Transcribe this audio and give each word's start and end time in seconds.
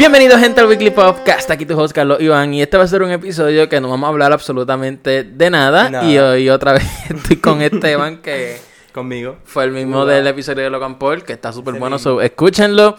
Bienvenidos 0.00 0.40
gente 0.40 0.58
al 0.62 0.66
Weekly 0.66 0.88
Podcast, 0.92 1.50
aquí 1.50 1.66
tu 1.66 1.78
host 1.78 1.94
Carlos 1.94 2.22
Iván 2.22 2.54
y 2.54 2.62
este 2.62 2.78
va 2.78 2.84
a 2.84 2.86
ser 2.86 3.02
un 3.02 3.10
episodio 3.10 3.68
que 3.68 3.82
no 3.82 3.90
vamos 3.90 4.06
a 4.06 4.08
hablar 4.08 4.32
absolutamente 4.32 5.24
de 5.24 5.50
nada, 5.50 6.06
y 6.06 6.16
hoy 6.16 6.48
otra 6.48 6.72
vez 6.72 6.84
estoy 7.10 7.36
con 7.36 7.60
Esteban 7.60 8.22
que 8.22 8.56
Conmigo. 8.94 9.36
fue 9.44 9.64
el 9.64 9.72
mismo 9.72 9.98
Hola. 10.00 10.14
del 10.14 10.26
episodio 10.28 10.64
de 10.64 10.70
Logan 10.70 10.98
Paul 10.98 11.22
que 11.22 11.34
está 11.34 11.52
súper 11.52 11.74
bueno, 11.74 11.98
so, 11.98 12.22
escúchenlo 12.22 12.96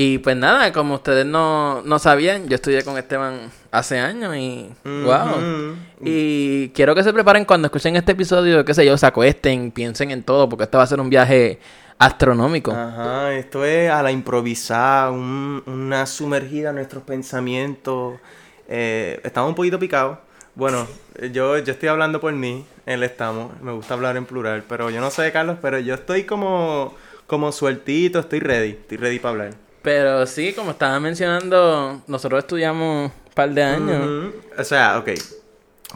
y 0.00 0.18
pues 0.18 0.36
nada, 0.36 0.72
como 0.72 0.94
ustedes 0.94 1.26
no, 1.26 1.82
no 1.82 1.98
sabían, 1.98 2.46
yo 2.48 2.54
estudié 2.54 2.84
con 2.84 2.96
Esteban 2.96 3.50
hace 3.72 3.98
años 3.98 4.36
y 4.36 4.70
wow. 4.84 5.38
Ujú. 5.38 5.76
Y 6.04 6.68
quiero 6.68 6.94
que 6.94 7.02
se 7.02 7.12
preparen 7.12 7.44
cuando 7.44 7.66
escuchen 7.66 7.96
este 7.96 8.12
episodio, 8.12 8.64
qué 8.64 8.74
sé 8.74 8.86
yo, 8.86 8.96
se 8.96 9.06
acuesten, 9.06 9.72
piensen 9.72 10.12
en 10.12 10.22
todo, 10.22 10.48
porque 10.48 10.64
este 10.64 10.76
va 10.76 10.84
a 10.84 10.86
ser 10.86 11.00
un 11.00 11.10
viaje 11.10 11.58
astronómico. 11.98 12.70
Ajá, 12.70 13.34
esto 13.34 13.64
es 13.64 13.90
a 13.90 14.00
la 14.04 14.12
improvisada, 14.12 15.10
un- 15.10 15.64
una 15.66 16.06
sumergida 16.06 16.68
en 16.70 16.76
nuestros 16.76 17.02
pensamientos. 17.02 18.20
Eh, 18.68 19.20
estamos 19.24 19.48
un 19.48 19.54
poquito 19.56 19.80
picados. 19.80 20.18
Bueno, 20.54 20.86
yo, 21.32 21.58
yo 21.58 21.72
estoy 21.72 21.88
hablando 21.88 22.20
por 22.20 22.32
mí, 22.32 22.64
él 22.86 23.02
estamos, 23.02 23.60
me 23.62 23.72
gusta 23.72 23.94
hablar 23.94 24.16
en 24.16 24.26
plural, 24.26 24.62
pero 24.68 24.90
yo 24.90 25.00
no 25.00 25.10
sé, 25.10 25.32
Carlos, 25.32 25.58
pero 25.60 25.80
yo 25.80 25.94
estoy 25.94 26.22
como, 26.22 26.94
como 27.26 27.50
sueltito, 27.50 28.20
estoy 28.20 28.38
ready, 28.40 28.70
estoy 28.70 28.96
ready 28.98 29.18
para 29.18 29.30
hablar. 29.32 29.67
Pero 29.88 30.26
sí, 30.26 30.52
como 30.52 30.72
estaba 30.72 31.00
mencionando, 31.00 32.02
nosotros 32.06 32.40
estudiamos 32.40 33.10
un 33.10 33.32
par 33.32 33.48
de 33.48 33.62
años. 33.62 34.34
O 34.58 34.62
sea, 34.62 34.98
ok. 34.98 35.08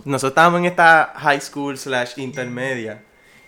Nosotros 0.06 0.30
estábamos 0.30 0.60
en 0.60 0.64
esta 0.64 1.12
high 1.14 1.42
school 1.42 1.76
slash 1.76 2.12
intermedia 2.16 3.02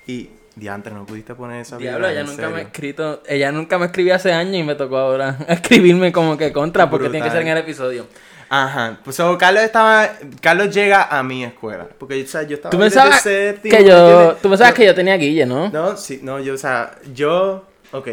y, 0.07 0.29
diantre, 0.55 0.93
no 0.93 1.07
pudiste 1.07 1.35
poner 1.35 1.63
esa 1.63 1.79
Diablo, 1.79 2.07
ella 2.07 2.25
nunca 2.25 2.51
me 2.51 2.59
ha 2.59 2.61
escrito, 2.61 3.23
ella 3.27 3.53
nunca 3.53 3.79
me 3.79 3.87
escribió 3.87 4.15
hace 4.17 4.35
años 4.35 4.55
y 4.57 4.63
me 4.63 4.75
tocó 4.75 4.99
ahora 4.99 5.39
escribirme 5.49 6.13
como 6.13 6.37
que 6.37 6.53
contra, 6.53 6.91
porque 6.91 7.09
tiene 7.09 7.25
que 7.25 7.33
ser 7.33 7.41
en 7.41 7.49
el 7.49 7.57
episodio. 7.57 8.07
Ajá, 8.51 9.01
pues 9.03 9.17
so, 9.17 9.39
Carlos 9.39 9.63
estaba, 9.63 10.11
Carlos 10.43 10.75
llega 10.75 11.05
a 11.05 11.23
mi 11.23 11.43
escuela, 11.43 11.89
porque 11.99 12.23
o 12.23 12.27
sea, 12.27 12.43
yo 12.43 12.57
estaba 12.57 12.71
Tú 12.71 12.79
pensabas 12.79 13.23
que 13.23 13.59
¿me 13.63 13.83
yo, 13.83 14.37
tú 14.43 14.51
pensabas 14.51 14.75
que 14.75 14.85
yo 14.85 14.95
tenía 14.95 15.17
Guille, 15.17 15.47
¿no? 15.47 15.71
No, 15.71 15.97
sí, 15.97 16.21
no, 16.23 16.39
yo, 16.39 16.53
o 16.53 16.59
sea, 16.59 16.91
yo, 17.15 17.65
ok, 17.93 18.09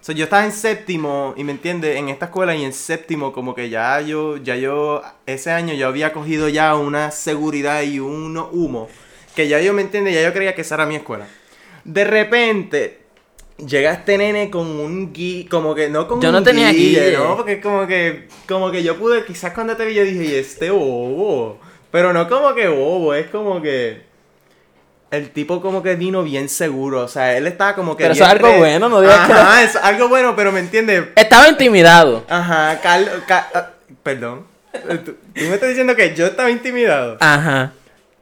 so, 0.00 0.12
yo 0.12 0.24
estaba 0.24 0.44
en 0.44 0.52
séptimo, 0.52 1.34
y 1.36 1.44
me 1.44 1.52
entiendes, 1.52 1.96
en 1.96 2.08
esta 2.08 2.26
escuela 2.26 2.54
y 2.54 2.64
en 2.64 2.72
séptimo, 2.72 3.32
como 3.32 3.54
que 3.54 3.68
ya 3.68 4.00
yo, 4.00 4.36
ya 4.36 4.56
yo, 4.56 5.02
ese 5.26 5.50
año 5.50 5.74
yo 5.74 5.88
había 5.88 6.12
cogido 6.12 6.48
ya 6.48 6.74
una 6.76 7.10
seguridad 7.10 7.82
y 7.82 8.00
un 8.00 8.36
humo, 8.36 8.88
que 9.34 9.48
ya 9.48 9.60
yo, 9.60 9.72
me 9.72 9.82
entiendes, 9.82 10.14
ya 10.14 10.22
yo 10.22 10.32
creía 10.32 10.54
que 10.54 10.62
esa 10.62 10.76
era 10.76 10.86
mi 10.86 10.96
escuela. 10.96 11.26
De 11.84 12.04
repente, 12.04 13.00
llega 13.58 13.92
este 13.92 14.18
nene 14.18 14.50
con 14.50 14.66
un 14.66 15.12
gui, 15.12 15.46
como 15.50 15.74
que, 15.74 15.88
no 15.88 16.06
con 16.08 16.20
Yo 16.20 16.28
un 16.28 16.34
no 16.34 16.42
tenía 16.42 16.70
guille. 16.70 17.16
¿no? 17.16 17.36
Porque 17.36 17.60
como 17.60 17.86
que, 17.86 18.28
como 18.46 18.70
que 18.70 18.82
yo 18.82 18.96
pude, 18.96 19.24
quizás 19.24 19.52
cuando 19.52 19.76
te 19.76 19.84
vi 19.84 19.94
yo 19.94 20.04
dije, 20.04 20.24
y 20.24 20.34
este 20.34 20.70
bobo, 20.70 21.58
pero 21.90 22.12
no 22.12 22.28
como 22.28 22.54
que 22.54 22.68
bobo, 22.68 23.14
es 23.14 23.26
como 23.28 23.60
que... 23.62 24.07
El 25.10 25.30
tipo 25.30 25.62
como 25.62 25.82
que 25.82 25.94
vino 25.94 26.22
bien 26.22 26.48
seguro, 26.50 27.00
o 27.02 27.08
sea, 27.08 27.34
él 27.36 27.46
estaba 27.46 27.74
como 27.74 27.96
que 27.96 28.04
Pero 28.04 28.12
eso 28.14 28.24
es 28.24 28.30
algo 28.30 28.48
re- 28.48 28.58
bueno, 28.58 28.88
no 28.90 29.00
digas 29.00 29.26
que- 29.26 29.32
Ajá, 29.32 29.62
es 29.62 29.76
algo 29.76 30.08
bueno, 30.08 30.36
pero 30.36 30.52
me 30.52 30.60
entiendes. 30.60 31.04
Estaba 31.16 31.48
intimidado. 31.48 32.24
Ajá, 32.28 32.78
Carlos, 32.82 33.14
Ca- 33.26 33.48
ah, 33.54 33.70
perdón. 34.02 34.44
Eh, 34.74 34.98
¿Tú, 35.02 35.12
tú 35.34 35.44
me 35.44 35.54
estás 35.54 35.70
diciendo 35.70 35.96
que 35.96 36.14
yo 36.14 36.26
estaba 36.26 36.50
intimidado. 36.50 37.16
Ajá. 37.20 37.72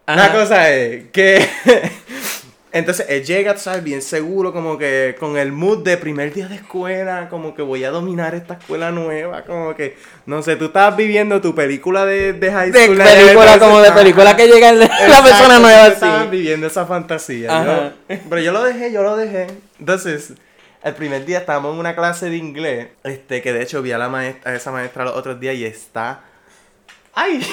La 0.06 0.14
Ajá. 0.26 0.32
cosa 0.32 0.70
es 0.70 1.10
que 1.10 1.44
entonces 2.78 3.06
él 3.08 3.24
llega, 3.24 3.54
tú 3.54 3.60
sabes, 3.60 3.82
bien 3.84 4.02
seguro, 4.02 4.52
como 4.52 4.78
que 4.78 5.16
con 5.18 5.36
el 5.36 5.52
mood 5.52 5.84
de 5.84 5.96
primer 5.96 6.32
día 6.32 6.48
de 6.48 6.56
escuela, 6.56 7.28
como 7.28 7.54
que 7.54 7.62
voy 7.62 7.84
a 7.84 7.90
dominar 7.90 8.34
esta 8.34 8.54
escuela 8.54 8.90
nueva, 8.90 9.42
como 9.42 9.74
que, 9.74 9.96
no 10.26 10.42
sé, 10.42 10.56
tú 10.56 10.66
estabas 10.66 10.96
viviendo 10.96 11.40
tu 11.40 11.54
película 11.54 12.04
de, 12.06 12.32
de 12.32 12.52
high 12.52 12.70
De 12.70 12.84
school. 12.84 12.96
película, 12.98 13.58
como 13.58 13.80
de 13.80 13.92
película 13.92 14.36
que 14.36 14.46
llega 14.46 14.70
el- 14.70 14.80
la 14.80 15.22
persona 15.22 15.58
nueva 15.58 15.88
estabas 15.88 16.20
así. 16.22 16.30
viviendo 16.30 16.66
esa 16.66 16.86
fantasía. 16.86 17.92
Yo- 18.08 18.16
pero 18.28 18.40
yo 18.40 18.52
lo 18.52 18.62
dejé, 18.64 18.92
yo 18.92 19.02
lo 19.02 19.16
dejé. 19.16 19.46
Entonces, 19.78 20.32
el 20.82 20.94
primer 20.94 21.24
día 21.24 21.38
estábamos 21.38 21.74
en 21.74 21.80
una 21.80 21.94
clase 21.96 22.30
de 22.30 22.36
inglés, 22.36 22.88
este, 23.04 23.42
que 23.42 23.52
de 23.52 23.62
hecho 23.62 23.82
vi 23.82 23.92
a 23.92 23.98
la 23.98 24.08
maestra, 24.08 24.52
a 24.52 24.54
esa 24.54 24.70
maestra 24.70 25.04
los 25.04 25.16
otros 25.16 25.40
días 25.40 25.54
y 25.56 25.64
está. 25.64 26.20
¡Ay! 27.14 27.40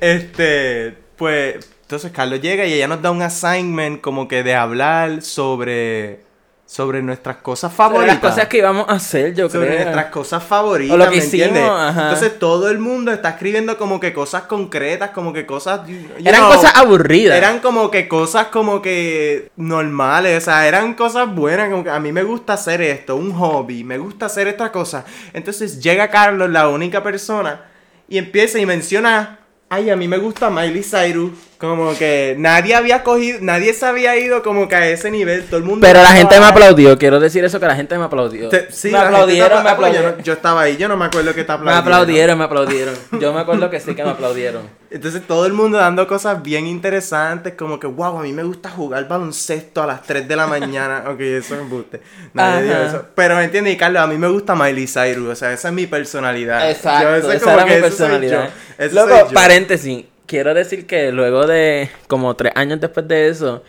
este, 0.00 0.94
pues, 1.16 1.68
entonces 1.84 2.10
Carlos 2.12 2.40
llega 2.40 2.64
y 2.66 2.72
ella 2.72 2.88
nos 2.88 3.00
da 3.02 3.10
un 3.10 3.22
assignment 3.22 4.00
como 4.00 4.26
que 4.28 4.42
de 4.42 4.54
hablar 4.54 5.22
sobre. 5.22 6.24
sobre 6.66 7.02
nuestras 7.02 7.36
cosas 7.36 7.70
Sobre 7.72 7.76
favoritas. 7.76 8.22
las 8.22 8.32
cosas 8.32 8.48
que 8.48 8.56
íbamos 8.58 8.88
a 8.88 8.92
hacer, 8.92 9.34
yo 9.34 9.50
sobre 9.50 9.66
creo. 9.68 9.80
nuestras 9.82 10.06
cosas 10.06 10.42
favoritas, 10.42 10.94
O 10.94 10.96
lo 10.96 11.04
que 11.04 11.10
¿me 11.10 11.16
hicimos, 11.18 11.46
entiendes? 11.48 11.70
ajá. 11.70 12.02
Entonces 12.04 12.38
todo 12.38 12.70
el 12.70 12.78
mundo 12.78 13.12
está 13.12 13.28
escribiendo 13.30 13.76
como 13.76 14.00
que 14.00 14.14
cosas 14.14 14.44
concretas, 14.44 15.10
como 15.10 15.32
que 15.34 15.44
cosas... 15.44 15.82
Eran 16.24 16.40
know, 16.40 16.52
cosas 16.54 16.72
aburridas. 16.74 17.36
Eran 17.36 17.60
como 17.60 17.90
que 17.90 18.08
cosas 18.08 18.46
como 18.46 18.80
que 18.80 19.50
normales, 19.56 20.38
o 20.42 20.44
sea, 20.46 20.66
eran 20.66 20.94
cosas 20.94 21.32
buenas, 21.34 21.68
como 21.70 21.84
que 21.84 21.90
a 21.90 22.00
mí 22.00 22.12
me 22.12 22.22
gusta 22.22 22.54
hacer 22.54 22.80
esto, 22.80 23.14
un 23.16 23.32
hobby, 23.34 23.84
me 23.84 23.98
gusta 23.98 24.26
hacer 24.26 24.48
esta 24.48 24.72
cosa. 24.72 25.04
Entonces 25.34 25.80
llega 25.82 26.08
Carlos, 26.08 26.48
la 26.50 26.68
única 26.70 27.02
persona, 27.02 27.60
y 28.08 28.16
empieza 28.16 28.58
y 28.58 28.64
menciona, 28.66 29.38
ay, 29.68 29.90
a 29.90 29.96
mí 29.96 30.08
me 30.08 30.16
gusta 30.18 30.48
Miley 30.48 30.82
Cyrus, 30.82 31.32
como 31.70 31.96
que 31.96 32.34
nadie 32.38 32.74
había 32.74 33.02
cogido, 33.02 33.38
nadie 33.42 33.72
se 33.74 33.86
había 33.86 34.16
ido 34.16 34.42
como 34.42 34.68
que 34.68 34.74
a 34.76 34.88
ese 34.88 35.10
nivel, 35.10 35.44
todo 35.44 35.56
el 35.58 35.64
mundo... 35.64 35.86
Pero 35.86 36.02
la 36.02 36.12
gente 36.12 36.38
me 36.40 36.46
aplaudió, 36.46 36.98
quiero 36.98 37.20
decir 37.20 37.44
eso 37.44 37.58
que 37.60 37.66
la 37.66 37.76
gente 37.76 37.96
me 37.98 38.04
aplaudió. 38.04 38.48
Te- 38.48 38.70
sí, 38.70 38.90
me 38.90 38.98
aplaudieron, 38.98 39.58
me 39.62 39.68
Yo, 39.68 39.74
aplaudieron. 39.74 40.14
no- 40.18 40.22
yo 40.22 40.32
estaba 40.32 40.62
ahí, 40.62 40.76
yo 40.76 40.88
no 40.88 40.96
me 40.96 41.04
acuerdo 41.06 41.34
que 41.34 41.44
te 41.44 41.48
Me 41.52 41.54
aplaudieron. 41.54 41.78
aplaudieron, 41.78 42.38
me 42.38 42.44
aplaudieron. 42.44 42.94
Yo 43.20 43.32
me 43.32 43.40
acuerdo 43.40 43.70
que 43.70 43.80
sí 43.80 43.94
que 43.94 44.04
me 44.04 44.10
aplaudieron. 44.10 44.68
Entonces 44.90 45.22
todo 45.26 45.44
el 45.46 45.52
mundo 45.52 45.76
dando 45.78 46.06
cosas 46.06 46.40
bien 46.40 46.68
interesantes, 46.68 47.54
como 47.54 47.80
que, 47.80 47.86
wow, 47.88 48.18
a 48.18 48.22
mí 48.22 48.32
me 48.32 48.44
gusta 48.44 48.70
jugar 48.70 49.08
baloncesto 49.08 49.82
a 49.82 49.86
las 49.86 50.02
3 50.04 50.28
de 50.28 50.36
la 50.36 50.46
mañana. 50.46 51.04
ok, 51.08 51.20
eso 51.20 51.54
es 51.56 51.60
embuste. 51.62 52.00
Nadie 52.32 52.62
dijo 52.62 52.74
Ajá. 52.76 52.86
eso. 52.86 53.04
Pero 53.14 53.34
me 53.36 53.44
entiendes, 53.44 53.74
y 53.74 53.76
Carlos, 53.76 54.02
a 54.02 54.06
mí 54.06 54.16
me 54.18 54.28
gusta 54.28 54.54
Miley 54.54 54.86
Cyrus, 54.86 55.28
o 55.30 55.34
sea, 55.34 55.52
esa 55.52 55.68
es 55.68 55.74
mi 55.74 55.86
personalidad. 55.88 56.70
Exacto, 56.70 57.08
Yo, 57.10 57.14
eso 57.16 57.32
es 57.32 57.36
esa 57.42 57.44
como 57.46 57.56
era 57.56 57.64
que 57.64 57.70
mi 57.80 57.86
eso 57.86 57.96
soy 57.96 58.06
personalidad. 58.08 58.48
yo. 58.78 58.84
Eso 58.84 58.94
Loco, 58.94 59.08
soy 59.18 59.28
yo. 59.28 59.34
paréntesis. 59.34 60.04
Quiero 60.26 60.54
decir 60.54 60.86
que 60.86 61.12
luego 61.12 61.46
de 61.46 61.90
como 62.08 62.34
tres 62.34 62.52
años 62.54 62.80
después 62.80 63.06
de 63.06 63.28
eso, 63.28 63.62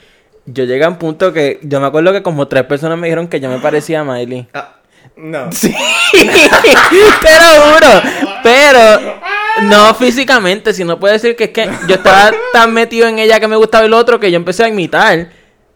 yo 0.46 0.64
llegué 0.64 0.86
a 0.86 0.90
un 0.90 0.98
punto 0.98 1.34
que 1.34 1.60
yo 1.64 1.82
me 1.82 1.88
acuerdo 1.88 2.14
que 2.14 2.24
como 2.24 2.48
tres 2.48 2.64
personas 2.64 2.98
me 2.98 3.08
dijeron 3.08 3.28
que 3.28 3.40
yo 3.40 3.50
me 3.50 3.60
parecía 3.60 4.02
a 4.02 4.04
Miley. 4.04 4.48
Ah, 4.54 4.76
no. 5.18 5.50
Sí, 5.52 5.74
te 6.12 7.36
lo 7.40 7.62
juro. 7.74 8.02
Pero 8.44 9.16
no 9.64 9.94
físicamente, 9.96 10.74
sino 10.74 11.00
puede 11.00 11.14
decir 11.16 11.36
que 11.36 11.46
es 11.46 11.50
que 11.52 11.70
yo 11.88 11.96
estaba 11.96 12.32
tan 12.54 12.74
metido 12.74 13.08
en 13.08 13.20
ella 13.20 13.40
que 13.40 13.48
me 13.48 13.56
gustaba 13.56 13.86
el 13.86 13.94
otro 13.94 14.20
que 14.20 14.32
yo 14.32 14.38
empecé 14.38 14.64
a 14.64 14.70
imitar 14.70 15.30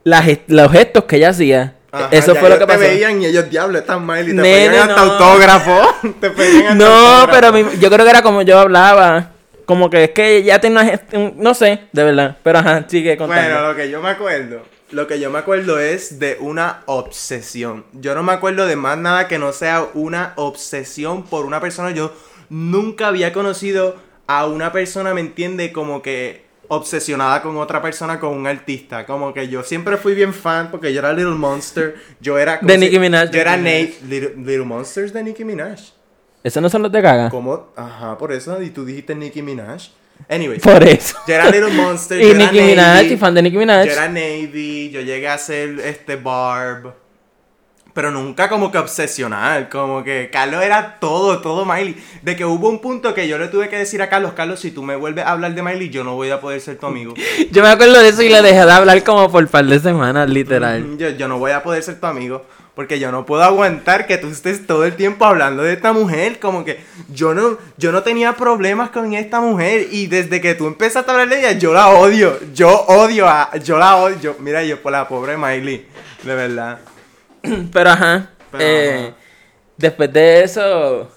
las 0.04 0.26
los 0.48 0.72
gestos 0.72 1.04
que 1.06 1.18
ella 1.18 1.30
hacía. 1.30 1.74
Ajá, 1.92 2.08
Eso 2.12 2.36
fue 2.36 2.50
lo 2.50 2.60
que 2.60 2.68
pasó. 2.68 2.80
te 2.80 2.88
veían 2.88 3.22
y 3.22 3.26
ellos, 3.26 3.50
diablo, 3.50 3.80
están 3.80 4.06
Miley, 4.06 4.28
te 4.28 4.34
Nene, 4.42 4.68
pedían 4.70 4.90
hasta 4.92 5.06
no. 5.06 5.12
autógrafo. 5.14 5.96
te 6.22 6.30
pedían 6.30 6.68
hasta 6.68 6.76
No, 6.76 6.86
autógrafo. 6.86 7.32
pero 7.32 7.52
mi- 7.52 7.80
yo 7.80 7.90
creo 7.90 8.06
que 8.06 8.10
era 8.12 8.22
como 8.22 8.44
yo 8.44 8.60
hablaba. 8.60 9.32
Como 9.70 9.92
que 9.92 10.06
es 10.06 10.10
que 10.10 10.42
ya 10.42 10.60
tenía 10.60 11.00
No 11.36 11.54
sé, 11.54 11.82
de 11.92 12.04
verdad. 12.04 12.38
Pero 12.42 12.58
ajá, 12.58 12.86
sigue 12.88 13.16
contando. 13.16 13.44
Bueno, 13.44 13.68
lo 13.68 13.76
que 13.76 13.92
yo 13.92 14.02
me 14.02 14.10
acuerdo, 14.10 14.64
lo 14.90 15.06
que 15.06 15.20
yo 15.20 15.30
me 15.30 15.38
acuerdo 15.38 15.80
es 15.80 16.18
de 16.18 16.38
una 16.40 16.82
obsesión. 16.88 17.86
Yo 17.94 18.16
no 18.16 18.24
me 18.24 18.32
acuerdo 18.32 18.66
de 18.66 18.76
más 18.76 18.98
nada 18.98 19.28
que 19.28 19.38
no 19.38 19.54
sea 19.54 19.86
una 19.94 20.34
obsesión 20.38 21.22
por 21.22 21.46
una 21.46 21.62
persona. 21.62 21.92
Yo 21.92 22.12
nunca 22.50 23.10
había 23.10 23.32
conocido 23.32 23.96
a 24.26 24.48
una 24.48 24.72
persona, 24.72 25.14
¿me 25.14 25.22
entiende? 25.22 25.72
Como 25.72 26.02
que 26.02 26.46
obsesionada 26.68 27.44
con 27.44 27.56
otra 27.58 27.80
persona, 27.80 28.20
con 28.20 28.36
un 28.36 28.48
artista. 28.48 29.06
Como 29.06 29.36
que 29.36 29.50
yo 29.50 29.62
siempre 29.62 29.98
fui 29.98 30.16
bien 30.16 30.34
fan 30.34 30.72
porque 30.72 30.92
yo 30.92 30.98
era 30.98 31.14
Little 31.14 31.36
Monster. 31.36 31.96
Yo 32.20 32.40
era... 32.40 32.58
¿cómo 32.58 32.72
De 32.72 32.80
Nicki 32.80 32.98
Minaj, 32.98 33.30
Yo 33.30 33.40
era. 33.40 33.56
Nate. 33.56 34.00
Little, 34.08 34.34
Little 34.36 34.66
Monsters 34.66 35.14
de 35.14 35.24
Nicki 35.24 35.46
Minaj. 35.46 35.99
¿Eso 36.44 36.62
no 36.62 36.70
son 36.70 36.84
los 36.84 36.92
de 36.92 37.02
caga? 37.02 37.30
¿Cómo? 37.30 37.68
Ajá, 37.76 38.18
por 38.18 38.32
eso. 38.32 38.62
Y 38.62 38.70
tú 38.70 38.86
dijiste 38.86 39.14
Nicki 39.14 39.42
Minaj. 39.42 39.90
Anyways. 40.30 40.62
Por 40.62 40.84
eso. 40.84 41.18
Yo 41.28 41.34
era 41.34 41.50
Little 41.50 41.72
Monster. 41.72 42.22
y 42.22 42.30
yo 42.30 42.34
Nicki 42.34 42.62
Minaj, 42.62 43.06
y 43.06 43.18
fan 43.18 43.34
de 43.34 43.42
Nicki 43.42 43.58
Minaj. 43.58 43.86
Yo 43.86 43.92
era 43.92 44.08
Navy, 44.08 44.90
yo 44.90 45.02
llegué 45.02 45.28
a 45.28 45.38
ser 45.38 45.80
este 45.80 46.16
Barb. 46.16 46.94
Pero 47.94 48.12
nunca 48.12 48.48
como 48.48 48.72
que 48.72 48.78
obsesional, 48.78 49.68
como 49.68 50.04
que 50.04 50.30
Carlos 50.32 50.64
era 50.64 51.00
todo, 51.00 51.42
todo 51.42 51.66
Miley. 51.66 51.96
De 52.22 52.36
que 52.36 52.46
hubo 52.46 52.70
un 52.70 52.80
punto 52.80 53.14
que 53.14 53.28
yo 53.28 53.38
le 53.38 53.48
tuve 53.48 53.68
que 53.68 53.78
decir 53.78 54.02
a 54.02 54.08
Carlos, 54.08 54.34
Carlos, 54.34 54.60
si 54.60 54.72
tú 54.72 54.84
me 54.84 54.96
vuelves 54.96 55.26
a 55.26 55.32
hablar 55.32 55.54
de 55.54 55.62
Miley, 55.62 55.90
yo 55.90 56.04
no 56.04 56.16
voy 56.16 56.30
a 56.30 56.40
poder 56.40 56.62
ser 56.62 56.78
tu 56.78 56.86
amigo. 56.86 57.14
Yo 57.52 57.64
me 57.64 57.70
acuerdo 57.70 58.00
de 58.00 58.10
eso 58.10 58.22
y 58.22 58.30
le 58.30 58.42
dejé 58.42 58.66
de 58.66 58.72
hablar 58.72 59.04
como 59.04 59.30
por 59.30 59.46
par 59.48 59.66
de 59.66 59.80
semanas, 59.80 60.30
literal. 60.30 60.98
Yo, 60.98 61.10
yo 61.10 61.28
no 61.28 61.40
voy 61.40 61.52
a 61.52 61.64
poder 61.64 61.84
ser 61.84 62.00
tu 62.00 62.06
amigo. 62.06 62.46
Porque 62.80 62.98
yo 62.98 63.12
no 63.12 63.26
puedo 63.26 63.44
aguantar 63.44 64.08
que 64.08 64.18
tú 64.18 64.30
estés 64.30 64.66
todo 64.66 64.86
el 64.86 64.96
tiempo 64.96 65.26
hablando 65.26 65.64
de 65.64 65.74
esta 65.74 65.92
mujer. 65.92 66.40
Como 66.40 66.64
que 66.64 66.80
yo 67.14 67.34
no, 67.34 67.58
yo 67.76 67.92
no 67.92 68.04
tenía 68.04 68.38
problemas 68.38 68.90
con 68.90 69.14
esta 69.14 69.42
mujer. 69.42 69.88
Y 69.92 70.08
desde 70.08 70.40
que 70.40 70.56
tú 70.56 70.66
empezaste 70.66 71.12
a 71.12 71.14
hablar 71.14 71.28
de 71.28 71.40
ella, 71.40 71.52
yo 71.60 71.74
la 71.74 71.90
odio. 71.90 72.40
Yo 72.54 72.70
odio 72.88 73.28
a. 73.28 73.54
Yo 73.58 73.78
la 73.78 73.98
odio. 73.98 74.18
Yo- 74.22 74.36
mira, 74.40 74.64
yo 74.64 74.82
por 74.82 74.94
la 74.94 75.06
pobre 75.10 75.36
Miley. 75.36 75.88
De 76.24 76.36
verdad. 76.36 76.80
Pero 77.74 77.90
ajá. 77.90 78.30
Pero, 78.50 78.64
eh, 78.64 79.08
ajá. 79.08 79.16
Después 79.76 80.14
de 80.14 80.44
eso. 80.46 81.12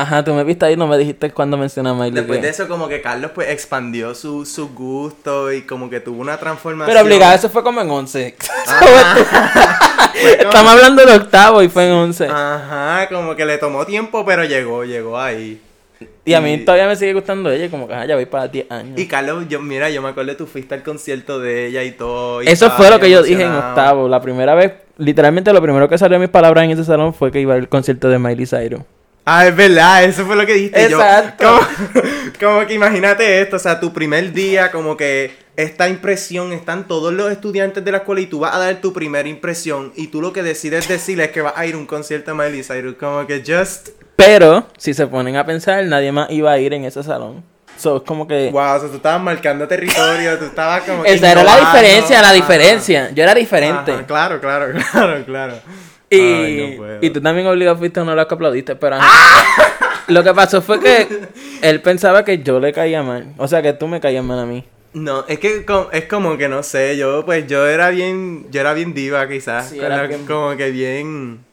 Ajá, 0.00 0.22
tú 0.24 0.34
me 0.34 0.44
viste 0.44 0.66
ahí 0.66 0.76
no 0.76 0.86
me 0.86 0.98
dijiste 0.98 1.30
cuando 1.30 1.56
mencioné 1.56 1.90
a 1.90 1.94
Miley. 1.94 2.10
Después 2.10 2.38
que- 2.38 2.44
de 2.46 2.50
eso, 2.50 2.68
como 2.68 2.86
que 2.88 3.00
Carlos 3.00 3.30
pues 3.34 3.48
expandió 3.50 4.14
su, 4.14 4.44
su 4.44 4.68
gusto 4.74 5.50
y 5.52 5.62
como 5.62 5.88
que 5.88 6.00
tuvo 6.00 6.20
una 6.20 6.36
transformación. 6.36 6.94
Pero 6.94 7.06
obligado, 7.06 7.34
eso 7.34 7.48
fue 7.48 7.62
como 7.62 7.80
en 7.80 7.90
11. 7.90 8.34
Ajá. 8.66 9.14
Fue 10.12 10.36
como- 10.38 10.48
Estamos 10.50 10.72
hablando 10.72 11.04
de 11.06 11.14
octavo 11.14 11.62
y 11.62 11.68
fue 11.68 11.86
en 11.86 11.92
11. 11.92 12.26
Ajá, 12.26 13.08
como 13.10 13.34
que 13.36 13.44
le 13.46 13.58
tomó 13.58 13.86
tiempo, 13.86 14.24
pero 14.26 14.44
llegó, 14.44 14.84
llegó 14.84 15.18
ahí. 15.18 15.60
y 16.26 16.34
a 16.34 16.40
mí 16.42 16.58
todavía 16.58 16.86
me 16.88 16.96
sigue 16.96 17.14
gustando 17.14 17.50
ella, 17.50 17.70
como 17.70 17.88
que 17.88 17.94
ajá, 17.94 18.04
ya 18.04 18.16
voy 18.16 18.26
para 18.26 18.48
10 18.48 18.70
años. 18.70 18.98
Y 18.98 19.06
Carlos, 19.06 19.46
yo, 19.48 19.60
mira, 19.60 19.88
yo 19.88 20.02
me 20.02 20.08
acuerdo 20.10 20.36
tú 20.36 20.46
fuiste 20.46 20.74
al 20.74 20.82
concierto 20.82 21.38
de 21.38 21.68
ella 21.68 21.82
y 21.84 21.92
todo. 21.92 22.42
y 22.42 22.48
Eso 22.48 22.70
fue 22.72 22.90
lo 22.90 23.00
que 23.00 23.08
yo 23.10 23.22
dije 23.22 23.44
en 23.44 23.52
octavo. 23.54 24.08
La 24.08 24.20
primera 24.20 24.54
vez, 24.54 24.72
literalmente 24.98 25.52
lo 25.54 25.62
primero 25.62 25.88
que 25.88 25.96
salió 25.96 26.16
de 26.18 26.26
mis 26.26 26.30
palabras 26.30 26.64
en 26.64 26.72
ese 26.72 26.84
salón 26.84 27.14
fue 27.14 27.30
que 27.32 27.40
iba 27.40 27.54
al 27.54 27.68
concierto 27.70 28.08
de 28.10 28.18
Miley 28.18 28.46
Cyrus. 28.46 28.80
Ah, 29.28 29.48
es 29.48 29.56
verdad, 29.56 30.04
eso 30.04 30.24
fue 30.24 30.36
lo 30.36 30.46
que 30.46 30.54
dijiste. 30.54 30.88
yo. 30.88 31.00
Exacto. 31.00 31.46
como, 31.48 31.60
como 32.40 32.66
que 32.66 32.74
imagínate 32.74 33.42
esto, 33.42 33.56
o 33.56 33.58
sea, 33.58 33.80
tu 33.80 33.92
primer 33.92 34.32
día, 34.32 34.70
como 34.70 34.96
que 34.96 35.34
esta 35.56 35.88
impresión, 35.88 36.52
están 36.52 36.86
todos 36.86 37.12
los 37.12 37.32
estudiantes 37.32 37.84
de 37.84 37.90
la 37.90 37.98
escuela 37.98 38.20
y 38.20 38.26
tú 38.26 38.38
vas 38.38 38.54
a 38.54 38.58
dar 38.58 38.76
tu 38.76 38.92
primera 38.92 39.28
impresión 39.28 39.92
y 39.96 40.08
tú 40.08 40.20
lo 40.22 40.32
que 40.32 40.44
decides 40.44 40.86
decir 40.86 41.20
es 41.20 41.32
que 41.32 41.40
vas 41.40 41.54
a 41.56 41.66
ir 41.66 41.74
a 41.74 41.78
un 41.78 41.86
concierto 41.86 42.30
de 42.30 42.36
Miley 42.36 42.62
Cyrus, 42.62 42.94
como 42.94 43.26
que 43.26 43.42
just... 43.44 43.88
Pero, 44.14 44.68
si 44.78 44.94
se 44.94 45.08
ponen 45.08 45.34
a 45.34 45.44
pensar, 45.44 45.84
nadie 45.86 46.12
más 46.12 46.30
iba 46.30 46.52
a 46.52 46.58
ir 46.58 46.72
en 46.72 46.84
ese 46.84 47.02
salón. 47.02 47.42
So, 47.76 47.96
es 47.96 48.02
como 48.04 48.28
que... 48.28 48.50
Wow, 48.50 48.76
o 48.76 48.80
sea, 48.80 48.88
tú 48.88 48.96
estabas 48.96 49.22
marcando 49.22 49.66
territorio, 49.66 50.38
tú 50.38 50.44
estabas 50.44 50.84
como 50.84 51.04
Esa 51.04 51.32
era 51.32 51.42
la 51.42 51.58
diferencia, 51.58 52.22
la 52.22 52.28
Ajá. 52.28 52.32
diferencia. 52.36 53.10
Yo 53.10 53.22
era 53.24 53.34
diferente. 53.34 53.92
Ajá, 53.92 54.06
claro, 54.06 54.40
claro, 54.40 54.72
claro, 54.92 55.24
claro. 55.24 55.54
Y, 56.10 56.20
Ay, 56.20 56.70
no 56.70 56.76
puedo. 56.76 56.98
y 57.02 57.10
tú 57.10 57.20
también 57.20 57.46
obligado 57.48 57.76
fuiste 57.76 58.00
uno 58.00 58.12
de 58.12 58.16
los 58.16 58.26
que 58.26 58.34
aplaudiste, 58.34 58.76
pero... 58.76 58.96
ajá. 58.96 59.72
Lo 60.08 60.22
que 60.22 60.32
pasó 60.34 60.62
fue 60.62 60.78
que 60.78 61.08
él 61.62 61.82
pensaba 61.82 62.24
que 62.24 62.38
yo 62.38 62.60
le 62.60 62.72
caía 62.72 63.02
mal. 63.02 63.34
O 63.38 63.48
sea, 63.48 63.60
que 63.60 63.72
tú 63.72 63.88
me 63.88 64.00
caías 64.00 64.24
mal 64.24 64.38
a 64.38 64.46
mí. 64.46 64.64
No, 64.92 65.24
es 65.26 65.38
que 65.40 65.66
es 65.92 66.04
como 66.06 66.38
que 66.38 66.48
no 66.48 66.62
sé, 66.62 66.96
yo 66.96 67.24
pues 67.26 67.46
yo 67.48 67.66
era 67.66 67.90
bien, 67.90 68.46
yo 68.50 68.60
era 68.60 68.72
bien 68.72 68.94
diva 68.94 69.28
quizás, 69.28 69.68
Sí, 69.70 69.78
era 69.80 70.06
bien- 70.06 70.24
como 70.26 70.56
que 70.56 70.70
bien, 70.70 71.44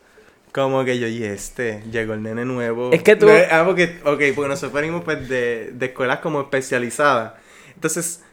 como 0.53 0.85
que 0.85 0.97
yo 0.97 1.07
y 1.07 1.23
este, 1.23 1.83
llegó 1.91 2.13
el 2.13 2.21
nene 2.23 2.45
nuevo. 2.45 2.91
Es 2.93 3.03
que 3.03 3.15
tú- 3.17 3.25
No, 3.25 3.33
ah, 3.51 3.63
porque, 3.65 3.97
ok, 4.05 4.21
porque 4.35 4.47
nosotros 4.49 4.71
venimos 4.71 5.03
pues 5.03 5.27
de, 5.27 5.71
de 5.73 5.85
escuelas 5.87 6.19
como 6.19 6.39
especializadas, 6.41 7.33
entonces, 7.73 8.23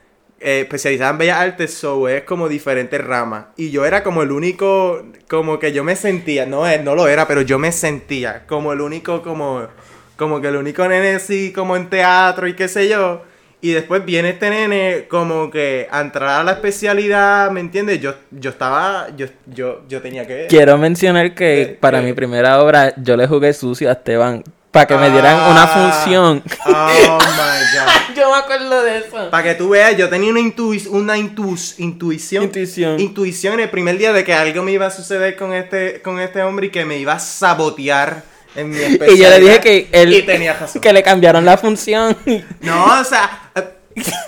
eh, 0.40 0.60
especializadas 0.62 1.12
en 1.12 1.18
Bellas 1.18 1.38
Artes, 1.38 1.74
so 1.74 2.08
es 2.08 2.22
como 2.24 2.48
diferentes 2.48 3.02
ramas, 3.04 3.46
y 3.56 3.70
yo 3.70 3.84
era 3.84 4.02
como 4.02 4.22
el 4.22 4.32
único, 4.32 5.04
como 5.28 5.58
que 5.58 5.72
yo 5.72 5.84
me 5.84 5.96
sentía, 5.96 6.46
no, 6.46 6.64
no 6.78 6.94
lo 6.94 7.08
era, 7.08 7.28
pero 7.28 7.42
yo 7.42 7.58
me 7.58 7.72
sentía 7.72 8.46
como 8.46 8.72
el 8.72 8.80
único, 8.80 9.22
como, 9.22 9.68
como 10.16 10.40
que 10.40 10.48
el 10.48 10.56
único 10.56 10.88
nene 10.88 11.16
así, 11.16 11.52
como 11.52 11.76
en 11.76 11.90
teatro 11.90 12.48
y 12.48 12.54
qué 12.54 12.68
sé 12.68 12.88
yo, 12.88 13.22
y 13.60 13.72
después 13.72 14.04
viene 14.04 14.30
este 14.30 14.48
nene 14.48 15.06
como 15.08 15.50
que 15.50 15.86
a 15.90 16.00
entrar 16.00 16.40
a 16.40 16.44
la 16.44 16.52
especialidad, 16.52 17.50
¿me 17.50 17.60
entiendes? 17.60 18.00
Yo, 18.00 18.14
yo 18.30 18.50
estaba, 18.50 19.08
yo, 19.16 19.26
yo, 19.46 19.82
yo 19.88 20.00
tenía 20.00 20.26
que... 20.26 20.46
Quiero 20.48 20.78
mencionar 20.78 21.34
que 21.34 21.76
para 21.78 22.00
mi 22.00 22.14
primera 22.14 22.62
obra 22.62 22.94
yo 22.96 23.16
le 23.16 23.26
jugué 23.26 23.52
sucio 23.52 23.90
a 23.90 23.92
Esteban 23.92 24.42
para 24.70 24.86
que 24.86 24.96
me 24.96 25.10
dieran 25.10 25.50
una 25.50 25.64
Ah. 25.64 25.66
función. 26.04 26.42
Oh 26.66 26.70
my 26.70 27.04
god. 27.74 28.16
yo 28.16 28.30
me 28.30 28.36
acuerdo 28.36 28.82
de 28.82 28.98
eso. 28.98 29.30
Para 29.30 29.42
que 29.42 29.54
tú 29.54 29.70
veas, 29.70 29.96
yo 29.96 30.08
tenía 30.08 30.30
una, 30.30 30.40
intui- 30.40 30.86
una 30.88 31.16
intus- 31.16 31.74
intuición. 31.78 32.44
Intuición. 32.44 33.00
Intuición 33.00 33.54
en 33.54 33.60
el 33.60 33.70
primer 33.70 33.98
día 33.98 34.12
de 34.12 34.22
que 34.24 34.32
algo 34.32 34.62
me 34.62 34.72
iba 34.72 34.86
a 34.86 34.90
suceder 34.90 35.36
con 35.36 35.52
este, 35.54 36.00
con 36.02 36.20
este 36.20 36.42
hombre 36.42 36.66
y 36.68 36.70
que 36.70 36.84
me 36.84 36.98
iba 36.98 37.14
a 37.14 37.18
sabotear 37.18 38.22
en 38.54 38.70
mi 38.70 38.76
especialidad. 38.78 39.08
Y 39.14 39.18
yo 39.18 39.30
le 39.30 39.40
dije 39.40 39.60
que 39.60 39.88
él 39.92 40.12
Y 40.14 40.22
tenía 40.22 40.54
razón. 40.54 40.80
que 40.80 40.92
le 40.92 41.02
cambiaron 41.02 41.44
la 41.44 41.56
función. 41.56 42.16
No, 42.60 43.00
o 43.00 43.04
sea, 43.04 43.50
eh, 43.56 43.64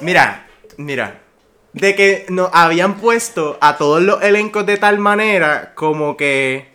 mira, 0.01 0.47
mira. 0.77 1.19
De 1.73 1.95
que 1.95 2.27
nos 2.29 2.51
habían 2.53 2.97
puesto 2.99 3.57
a 3.61 3.79
todos 3.79 4.03
los 4.03 4.23
elencos 4.23 4.67
de 4.67 4.77
tal 4.77 4.99
manera 4.99 5.73
como 5.75 6.17
que... 6.19 6.72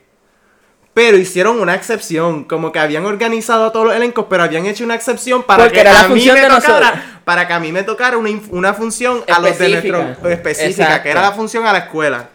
Pero 0.98 1.16
hicieron 1.16 1.60
una 1.62 1.76
excepción, 1.76 2.46
como 2.46 2.72
que 2.72 2.80
habían 2.80 3.06
organizado 3.06 3.66
a 3.68 3.72
todos 3.72 3.86
los 3.86 3.96
elencos, 3.96 4.26
pero 4.32 4.42
habían 4.42 4.66
hecho 4.66 4.84
una 4.84 4.96
excepción 4.96 5.44
para 5.44 5.66
Porque 5.66 5.76
que 5.76 5.82
era 5.82 5.94
la 5.94 6.00
a 6.06 6.08
mí 6.08 6.26
me 6.26 6.34
de 6.34 6.48
tocara, 6.48 6.56
nosotros. 6.56 6.90
para 7.24 7.46
que 7.48 7.54
a 7.54 7.60
mí 7.60 7.72
me 7.72 7.84
tocara 7.84 8.18
una, 8.18 8.32
una 8.50 8.74
función 8.74 9.24
a 9.32 9.40
los 9.40 9.44
de 9.60 9.66
Específica. 9.68 9.98
nuestro 10.02 10.30
específica, 10.32 10.84
Exacto. 10.86 11.04
que 11.04 11.10
era 11.12 11.22
la 11.22 11.32
función 11.34 11.68
a 11.68 11.74
la 11.74 11.80
escuela. 11.82 12.30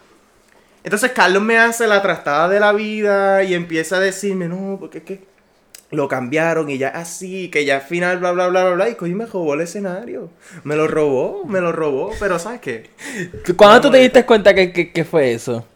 Entonces 0.84 1.10
Carlos 1.10 1.42
me 1.42 1.58
hace 1.58 1.88
la 1.88 2.00
trastada 2.02 2.48
de 2.48 2.60
la 2.60 2.72
vida 2.72 3.42
y 3.42 3.54
empieza 3.54 3.96
a 3.96 3.98
decirme, 3.98 4.46
no, 4.46 4.76
porque 4.78 4.98
es 4.98 5.04
que 5.04 5.24
lo 5.90 6.06
cambiaron 6.06 6.70
y 6.70 6.78
ya 6.78 6.90
así, 6.90 7.48
que 7.50 7.64
ya 7.64 7.74
al 7.74 7.82
final, 7.82 8.18
bla, 8.18 8.30
bla, 8.30 8.46
bla, 8.46 8.62
bla, 8.62 8.74
bla, 8.74 8.88
y 8.90 8.94
coño 8.94 9.16
me 9.16 9.26
robó 9.26 9.54
el 9.54 9.62
escenario. 9.62 10.30
Me 10.62 10.76
lo 10.76 10.86
robó, 10.86 11.42
me 11.48 11.60
lo 11.60 11.72
robó, 11.72 12.12
pero 12.20 12.38
¿sabes 12.38 12.60
qué? 12.60 12.90
¿Cuándo 13.56 13.80
tú 13.80 13.90
te 13.90 13.98
diste 13.98 14.24
cuenta 14.24 14.54
que, 14.54 14.72
que, 14.72 14.92
que 14.92 15.04
fue 15.04 15.32
eso? 15.32 15.66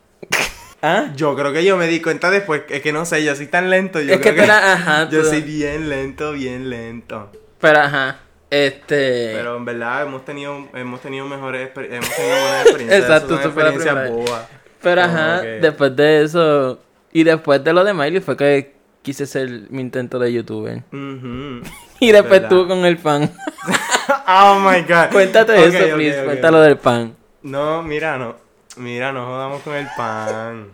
¿Ah? 0.83 1.11
Yo 1.17 1.35
creo 1.35 1.53
que 1.53 1.65
yo 1.65 1.77
me 1.77 1.87
di 1.87 2.01
cuenta 2.01 2.31
después, 2.31 2.63
es 2.69 2.83
que 2.83 2.93
no 2.93 3.05
sé, 3.07 3.25
yo 3.25 3.35
soy 3.35 3.47
tan 3.47 3.71
lento, 3.71 4.01
yo 4.01 4.15
Es 4.15 4.21
que 4.21 4.35
creo 4.35 4.53
ajá, 4.53 5.09
yo 5.11 5.23
tú- 5.23 5.29
soy 5.29 5.41
bien 5.43 5.89
lento, 5.89 6.33
bien 6.33 6.69
lento. 6.71 7.31
Pero 7.61 7.81
ajá. 7.81 8.19
Este. 8.51 9.33
Pero 9.35 9.57
en 9.57 9.65
verdad 9.65 10.03
hemos 10.03 10.25
tenido, 10.25 10.69
hemos 10.75 11.01
tenido 11.01 11.27
mejores, 11.27 11.71
hemos 11.75 11.89
tenido 12.15 12.37
buenas 12.41 12.61
experiencias. 12.67 13.03
Exacto, 13.03 13.41
eso 13.41 13.51
primera 13.53 14.09
bobas. 14.09 14.47
Pero 14.83 15.03
Como 15.03 15.15
ajá, 15.15 15.43
que- 15.43 15.49
después 15.61 15.97
de 15.97 16.23
eso. 16.23 16.81
Y 17.13 17.25
después 17.25 17.65
de 17.65 17.73
lo 17.73 17.83
de 17.83 17.95
Miley 17.95 18.21
fue 18.21 18.37
que 18.37 18.75
quise 19.03 19.27
ser 19.27 19.49
mi 19.71 19.81
intento 19.81 20.19
de 20.19 20.33
youtuber. 20.33 20.83
Y 21.99 22.13
después 22.13 22.43
Verdad. 22.43 22.49
tú 22.51 22.69
con 22.69 22.85
el 22.85 22.99
pan. 22.99 23.33
Oh 24.29 24.61
my 24.61 24.83
god. 24.83 25.11
Cuéntate 25.11 25.55
eso, 25.65 25.79
ok, 25.87 25.95
please. 25.95 26.19
ok. 26.21 26.25
Cuéntalo 26.27 26.61
del 26.61 26.77
pan. 26.77 27.17
No, 27.43 27.83
mira, 27.83 28.19
no. 28.19 28.37
Mira, 28.77 29.13
no 29.13 29.25
jodamos 29.27 29.63
con 29.63 29.75
el 29.75 29.87
pan. 29.97 30.69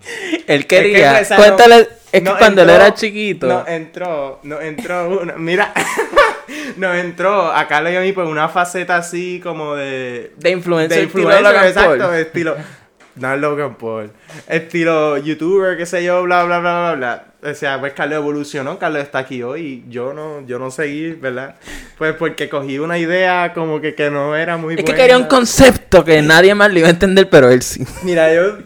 Él 0.47 0.67
quería. 0.67 1.21
Es 1.21 1.29
que, 1.29 1.37
Cuéntale. 1.37 1.77
no- 1.77 1.81
es 1.83 1.89
que 2.11 2.21
no 2.21 2.37
cuando 2.39 2.63
él 2.63 2.71
era 2.71 2.93
chiquito. 2.95 3.47
No 3.47 3.65
entró, 3.67 4.41
no 4.43 4.61
entró 4.61 5.21
una. 5.21 5.35
Mira, 5.35 5.73
no 6.77 6.93
entró 6.95 7.53
a 7.53 7.67
Carlos 7.69 7.93
y 7.93 7.97
a 7.97 8.01
mí 8.01 8.13
por 8.13 8.25
una 8.27 8.49
faceta 8.49 8.97
así 8.97 9.41
como 9.43 9.75
de. 9.77 10.33
de 10.37 10.51
influencer. 10.51 10.99
de 10.99 11.05
estilo 11.05 11.23
influencer, 11.25 11.43
Logan 11.53 11.67
exacto, 11.69 11.99
Paul. 11.99 12.15
estilo. 12.17 12.57
No 13.15 13.37
Logan 13.37 13.75
Paul. 13.77 14.11
Estilo 14.49 15.19
youtuber, 15.19 15.77
qué 15.77 15.85
sé 15.87 16.03
yo, 16.03 16.23
bla, 16.23 16.45
bla, 16.45 16.61
bla, 16.61 16.81
bla, 16.81 16.95
bla. 17.43 17.51
O 17.51 17.55
sea, 17.55 17.79
pues 17.79 17.93
Carlos 17.93 18.17
evolucionó, 18.17 18.79
Carlos 18.79 19.03
está 19.03 19.19
aquí 19.19 19.43
hoy. 19.43 19.85
Yo 19.89 20.15
no, 20.15 20.47
yo 20.47 20.59
no 20.59 20.71
seguí, 20.71 21.11
¿verdad? 21.13 21.57
Pues 21.99 22.15
porque 22.15 22.49
cogí 22.49 22.79
una 22.79 22.99
idea 22.99 23.53
como 23.53 23.81
que, 23.81 23.95
que 23.95 24.11
no 24.11 24.35
era 24.35 24.57
muy 24.57 24.75
Es 24.75 24.79
que 24.79 24.83
buena. 24.85 24.97
quería 24.97 25.19
un 25.19 25.25
concepto 25.25 25.82
que 26.05 26.23
nadie 26.23 26.55
más 26.55 26.73
le 26.73 26.81
iba 26.81 26.89
a 26.89 26.93
entender, 26.93 27.29
pero 27.29 27.51
él 27.51 27.63
sí. 27.63 27.85
Mira, 28.03 28.33
yo. 28.35 28.59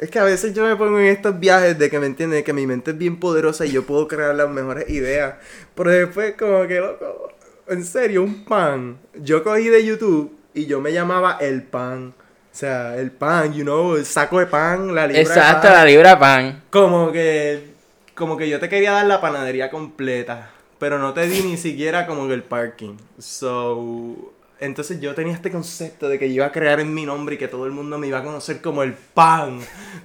Es 0.00 0.10
que 0.10 0.18
a 0.18 0.24
veces 0.24 0.54
yo 0.54 0.64
me 0.64 0.76
pongo 0.76 0.98
en 0.98 1.06
estos 1.06 1.38
viajes 1.38 1.78
de 1.78 1.90
que 1.90 1.98
me 1.98 2.06
entiendes, 2.06 2.42
que 2.42 2.52
mi 2.52 2.66
mente 2.66 2.92
es 2.92 2.98
bien 2.98 3.20
poderosa 3.20 3.66
y 3.66 3.70
yo 3.70 3.84
puedo 3.84 4.08
crear 4.08 4.34
las 4.34 4.48
mejores 4.48 4.88
ideas. 4.88 5.34
Pero 5.74 5.90
después, 5.90 6.34
como 6.38 6.66
que, 6.66 6.80
loco, 6.80 7.32
en 7.68 7.84
serio, 7.84 8.22
un 8.22 8.44
pan. 8.44 8.98
Yo 9.14 9.44
cogí 9.44 9.68
de 9.68 9.84
YouTube 9.84 10.36
y 10.54 10.66
yo 10.66 10.80
me 10.80 10.92
llamaba 10.92 11.36
El 11.40 11.62
Pan. 11.62 12.14
O 12.52 12.56
sea, 12.56 12.96
el 12.96 13.12
pan, 13.12 13.52
you 13.54 13.62
know, 13.62 13.94
el 13.94 14.04
saco 14.04 14.40
de 14.40 14.46
pan, 14.46 14.92
la 14.92 15.06
libra 15.06 15.22
Exacto, 15.22 15.68
de 15.68 15.72
pan. 15.72 15.78
la 15.78 15.84
libra 15.84 16.18
pan. 16.18 16.62
Como 16.70 17.12
que. 17.12 17.70
Como 18.14 18.36
que 18.36 18.48
yo 18.48 18.58
te 18.58 18.68
quería 18.68 18.92
dar 18.92 19.06
la 19.06 19.20
panadería 19.20 19.70
completa. 19.70 20.50
Pero 20.78 20.98
no 20.98 21.12
te 21.12 21.28
di 21.28 21.42
ni 21.42 21.56
siquiera 21.56 22.06
como 22.06 22.26
que 22.26 22.34
el 22.34 22.42
parking. 22.42 22.96
So. 23.18 24.32
Entonces 24.60 25.00
yo 25.00 25.14
tenía 25.14 25.32
este 25.32 25.50
concepto 25.50 26.06
de 26.06 26.18
que 26.18 26.28
yo 26.28 26.34
iba 26.34 26.46
a 26.46 26.52
crear 26.52 26.80
en 26.80 26.92
mi 26.92 27.06
nombre 27.06 27.36
y 27.36 27.38
que 27.38 27.48
todo 27.48 27.64
el 27.64 27.72
mundo 27.72 27.96
me 27.96 28.08
iba 28.08 28.18
a 28.18 28.22
conocer 28.22 28.60
como 28.60 28.82
el 28.82 28.92
pan. 28.92 29.60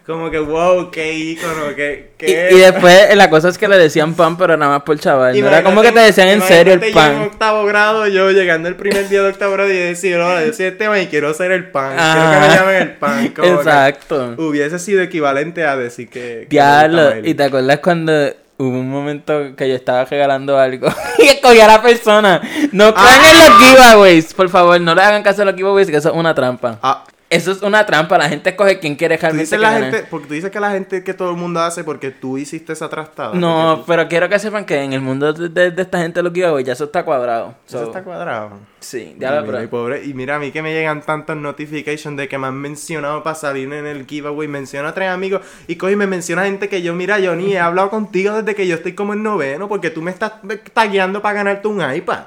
Como 0.05 0.31
que 0.31 0.39
wow, 0.39 0.89
qué 0.91 1.13
ícono, 1.13 1.75
qué. 1.75 2.11
Qué... 2.17 2.49
y 2.51 2.57
después 2.59 3.07
eh, 3.09 3.15
la 3.17 3.29
cosa 3.29 3.49
es 3.49 3.57
que 3.57 3.67
le 3.67 3.77
decían 3.77 4.13
pan, 4.13 4.37
pero 4.37 4.55
nada 4.55 4.73
más 4.73 4.83
por 4.83 4.97
chaval. 4.97 5.37
No 5.37 5.47
era 5.47 5.61
como 5.61 5.81
que 5.81 5.91
te 5.91 5.99
decían 5.99 6.29
en 6.29 6.41
serio 6.41 6.73
el 6.73 6.79
imagínate 6.79 6.93
yo 6.93 7.11
en 7.11 7.17
pan. 7.17 7.27
octavo 7.33 7.65
grado, 7.65 8.07
yo 8.07 8.31
llegando 8.31 8.69
el 8.69 8.75
primer 8.75 9.09
día 9.09 9.23
de 9.23 9.29
octavo 9.29 9.53
grado 9.53 9.71
y 9.71 9.75
decir, 9.75 10.15
hola, 10.15 10.45
yo 10.45 10.53
soy 10.53 10.67
Esteban 10.67 11.01
y 11.01 11.07
quiero 11.07 11.33
ser 11.33 11.51
el 11.51 11.69
pan. 11.69 11.97
Quiero 11.97 12.31
que 12.31 12.47
me 12.47 12.55
llamen 12.55 12.75
el 12.81 12.91
pan. 12.93 13.27
Como 13.29 13.47
Exacto. 13.55 14.35
hubiese 14.37 14.79
sido 14.79 15.01
equivalente 15.01 15.65
a 15.65 15.75
decir 15.75 16.07
que. 16.07 16.47
Diablo, 16.49 17.17
y 17.23 17.33
te 17.33 17.43
acuerdas 17.43 17.79
cuando 17.79 18.31
hubo 18.57 18.79
un 18.79 18.89
momento 18.89 19.55
que 19.55 19.67
yo 19.67 19.75
estaba 19.75 20.05
regalando 20.05 20.57
algo 20.57 20.87
y 21.17 21.23
escogí 21.23 21.59
a 21.59 21.67
la 21.67 21.81
persona. 21.81 22.41
No 22.71 22.93
crean 22.93 23.25
en 23.25 23.39
los 23.39 23.57
giveaways, 23.59 24.33
por 24.33 24.49
favor, 24.49 24.79
no 24.79 24.95
le 24.95 25.01
hagan 25.01 25.23
caso 25.23 25.41
a 25.41 25.45
los 25.45 25.55
giveaways, 25.55 25.89
que 25.89 25.97
eso 25.97 26.09
es 26.09 26.15
una 26.15 26.33
trampa. 26.33 26.79
Ah, 26.81 27.03
eso 27.35 27.51
es 27.51 27.61
una 27.61 27.85
trampa. 27.85 28.17
La 28.17 28.29
gente 28.29 28.49
escoge 28.49 28.79
quién 28.79 28.95
quiere 28.95 29.15
dices 29.15 29.49
que 29.49 29.57
la 29.57 29.73
gente, 29.73 30.05
porque 30.09 30.27
tú 30.27 30.33
dices 30.33 30.51
que 30.51 30.59
la 30.59 30.71
gente 30.71 31.03
que 31.03 31.13
todo 31.13 31.31
el 31.31 31.37
mundo 31.37 31.59
hace 31.61 31.83
porque 31.83 32.11
tú 32.11 32.37
hiciste 32.37 32.73
esa 32.73 32.89
trastada. 32.89 33.33
No, 33.33 33.77
tú- 33.79 33.83
pero 33.87 34.07
quiero 34.07 34.27
que 34.29 34.39
sepan 34.39 34.65
que 34.65 34.81
en 34.81 34.93
el 34.93 35.01
mundo 35.01 35.33
de, 35.33 35.49
de- 35.49 35.71
de 35.71 35.81
esta 35.81 35.99
gente 35.99 36.21
lo 36.23 36.31
que 36.31 36.39
ya 36.63 36.73
eso 36.73 36.85
está 36.85 37.03
cuadrado. 37.03 37.55
Eso 37.67 37.79
So, 37.79 37.85
está 37.85 38.03
cuadrado. 38.03 38.51
Sí, 38.79 39.15
ya 39.17 39.41
lo 39.41 39.63
y 39.63 39.67
pobre, 39.67 40.05
y 40.05 40.13
mira 40.13 40.35
a 40.35 40.39
mí 40.39 40.51
que 40.51 40.61
me 40.61 40.71
llegan 40.71 41.01
tantas 41.01 41.35
notifications 41.35 42.15
de 42.17 42.27
que 42.27 42.37
me 42.37 42.47
han 42.47 42.55
mencionado 42.55 43.23
para 43.23 43.35
salir 43.35 43.71
en 43.73 43.85
el 43.87 44.05
giveaway. 44.05 44.47
Menciona 44.47 44.89
a 44.89 44.93
tres 44.93 45.09
amigos 45.09 45.41
y 45.67 45.75
coge 45.75 45.93
y 45.93 45.95
me 45.95 46.05
menciona 46.05 46.45
gente 46.45 46.69
que 46.69 46.83
yo, 46.83 46.93
mira, 46.93 47.17
yo 47.19 47.35
ni 47.35 47.53
he 47.53 47.59
hablado 47.59 47.89
contigo 47.89 48.35
desde 48.35 48.53
que 48.53 48.67
yo 48.67 48.75
estoy 48.75 48.93
como 48.93 49.13
en 49.13 49.23
noveno 49.23 49.67
porque 49.67 49.89
tú 49.89 50.01
me 50.03 50.11
estás 50.11 50.33
tagueando 50.73 51.21
para 51.21 51.35
ganarte 51.35 51.67
un 51.67 51.81
iPad. 51.81 52.19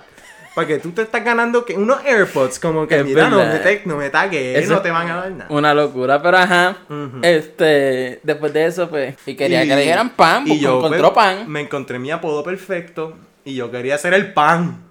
Para 0.58 0.66
que 0.66 0.78
tú 0.80 0.90
te 0.90 1.02
estás 1.02 1.22
ganando 1.22 1.64
que 1.64 1.74
unos 1.74 2.04
AirPods, 2.04 2.58
como 2.58 2.84
que 2.88 3.04
mira, 3.04 3.28
no 3.28 3.38
me, 3.38 3.58
te, 3.60 3.82
no 3.84 3.96
me 3.96 4.10
tagues, 4.10 4.58
Eso 4.58 4.72
no 4.72 4.80
te 4.80 4.90
van 4.90 5.08
a 5.08 5.14
dar 5.14 5.30
nada. 5.30 5.46
Una 5.50 5.72
locura, 5.72 6.20
pero 6.20 6.36
ajá. 6.36 6.78
Este, 7.22 8.18
después 8.24 8.52
de 8.52 8.66
eso, 8.66 8.88
pues. 8.90 9.14
Y 9.24 9.36
quería 9.36 9.64
Y- 9.64 9.68
que 9.68 9.76
le 9.76 9.82
dijeran 9.82 10.10
pan, 10.10 10.42
y 10.46 10.48
porque 10.48 10.60
yo 10.60 10.78
encontró 10.78 11.14
pues, 11.14 11.26
pan. 11.26 11.48
Me 11.48 11.60
encontré 11.60 12.00
mi 12.00 12.10
apodo 12.10 12.42
perfecto 12.42 13.16
y 13.44 13.54
yo 13.54 13.70
quería 13.70 13.94
hacer 13.94 14.14
el 14.14 14.32
pan. 14.32 14.82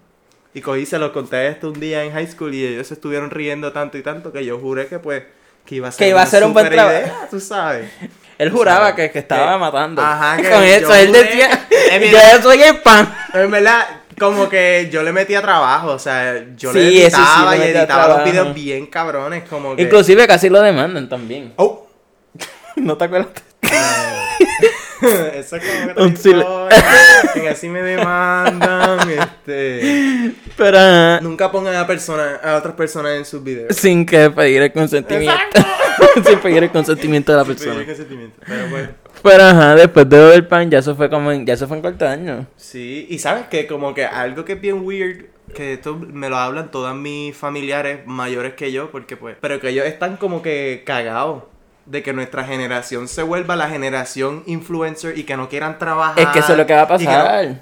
Y 0.53 0.61
cogí, 0.61 0.85
se 0.85 0.99
lo 0.99 1.11
conté 1.11 1.49
esto 1.49 1.67
un 1.67 1.81
día 1.81 2.05
en 2.05 2.13
high 2.13 2.27
school 2.27 2.53
y 2.53 2.65
ellos 2.65 2.89
estuvieron 2.89 3.29
riendo 3.29 3.73
tanto 3.73 3.97
y 3.97 4.03
tanto 4.03 4.31
que 4.31 4.45
yo 4.45 4.57
juré 4.59 4.87
que 4.87 4.99
pues 4.99 5.23
que 5.65 5.75
iba 5.75 5.89
a 5.89 5.91
ser, 5.91 5.99
Que 5.99 6.09
iba 6.11 6.21
a 6.21 6.25
ser 6.27 6.45
un 6.45 6.53
buen 6.53 6.69
trabajo. 6.69 7.27
tú 7.29 7.41
sabes. 7.41 7.91
Él 8.37 8.51
juraba 8.51 8.95
que, 8.95 9.11
que 9.11 9.19
estaba 9.19 9.57
matando. 9.57 10.01
Ajá, 10.01 10.37
que 10.41 10.49
con 10.49 10.59
yo 10.61 10.65
eso, 10.65 10.93
él 10.93 11.11
decía. 11.11 11.67
Yo 12.11 12.41
soy 12.43 12.61
el 12.61 12.77
pan. 12.77 13.11
En 13.33 13.49
verdad, 13.49 13.96
como 14.19 14.49
que 14.49 14.89
yo 14.91 15.03
le 15.03 15.11
metía 15.11 15.41
trabajo, 15.41 15.91
o 15.91 15.99
sea, 15.99 16.43
yo 16.55 16.71
Sí, 16.73 16.79
le 16.79 16.89
sí, 16.91 17.01
editaba 17.03 17.55
le 17.55 17.65
y 17.67 17.69
editaba 17.75 18.07
los 18.07 18.23
videos 18.25 18.53
bien 18.53 18.85
cabrones, 18.87 19.43
como 19.49 19.75
que... 19.75 19.83
Inclusive 19.83 20.25
casi 20.27 20.49
lo 20.49 20.61
demandan 20.61 21.07
también. 21.07 21.53
Oh, 21.57 21.87
¿No 22.75 22.97
te 22.97 23.05
acuerdas? 23.05 23.29
Eso 24.99 25.57
es 25.57 25.63
como 25.63 25.93
que 25.93 26.01
Un 26.01 26.15
sil- 26.17 26.43
que 27.33 27.49
así 27.49 27.69
me 27.69 27.83
demandan, 27.83 28.99
este... 29.11 30.31
Pero 30.55 30.77
ajá, 30.79 31.19
Nunca 31.21 31.51
pongan 31.51 31.75
a, 31.75 31.85
persona, 31.85 32.39
a 32.43 32.55
otras 32.55 32.73
personas 32.73 33.11
en 33.17 33.25
sus 33.25 33.43
videos. 33.43 33.75
sin 33.75 34.05
que 34.05 34.31
pedir 34.31 34.63
el 34.63 34.73
consentimiento. 34.73 35.35
sin 36.27 36.39
pedir 36.39 36.63
el 36.63 36.71
consentimiento 36.71 37.31
de 37.31 37.37
la 37.37 37.45
persona. 37.45 37.73
Pedir 37.75 37.85
consentimiento, 37.87 38.41
Pero 38.47 38.65
pues, 38.71 38.89
Pero 39.21 39.43
ajá, 39.43 39.75
después 39.75 40.07
de 40.09 40.35
el 40.35 40.47
pan, 40.47 40.69
ya 40.69 40.79
eso 40.79 40.95
fue 40.95 41.09
como 41.09 41.31
en, 41.31 41.45
ya 41.45 41.53
eso 41.53 41.67
fue 41.67 41.77
en 41.77 41.81
cuarto 41.81 42.07
año. 42.07 42.47
sí, 42.55 43.07
y 43.09 43.19
sabes 43.19 43.47
que 43.47 43.67
como 43.67 43.93
que 43.93 44.05
algo 44.05 44.45
que 44.45 44.53
es 44.53 44.61
bien 44.61 44.85
weird, 44.85 45.25
que 45.53 45.73
esto 45.73 45.95
me 45.95 46.29
lo 46.29 46.37
hablan 46.37 46.71
todas 46.71 46.95
mis 46.95 47.35
familiares 47.35 48.05
mayores 48.05 48.53
que 48.53 48.71
yo, 48.71 48.91
porque 48.91 49.17
pues, 49.17 49.37
pero 49.39 49.59
que 49.59 49.69
ellos 49.69 49.85
están 49.85 50.17
como 50.17 50.41
que 50.41 50.83
cagados 50.85 51.43
de 51.85 52.03
que 52.03 52.13
nuestra 52.13 52.43
generación 52.43 53.07
se 53.07 53.23
vuelva 53.23 53.55
la 53.55 53.69
generación 53.69 54.43
influencer 54.45 55.17
y 55.17 55.23
que 55.23 55.37
no 55.37 55.47
quieran 55.47 55.79
trabajar. 55.79 56.19
Es 56.19 56.27
que 56.27 56.39
eso 56.39 56.51
es 56.51 56.57
lo 56.57 56.65
que 56.65 56.73
va 56.73 56.81
a 56.81 56.87
pasar. 56.87 57.61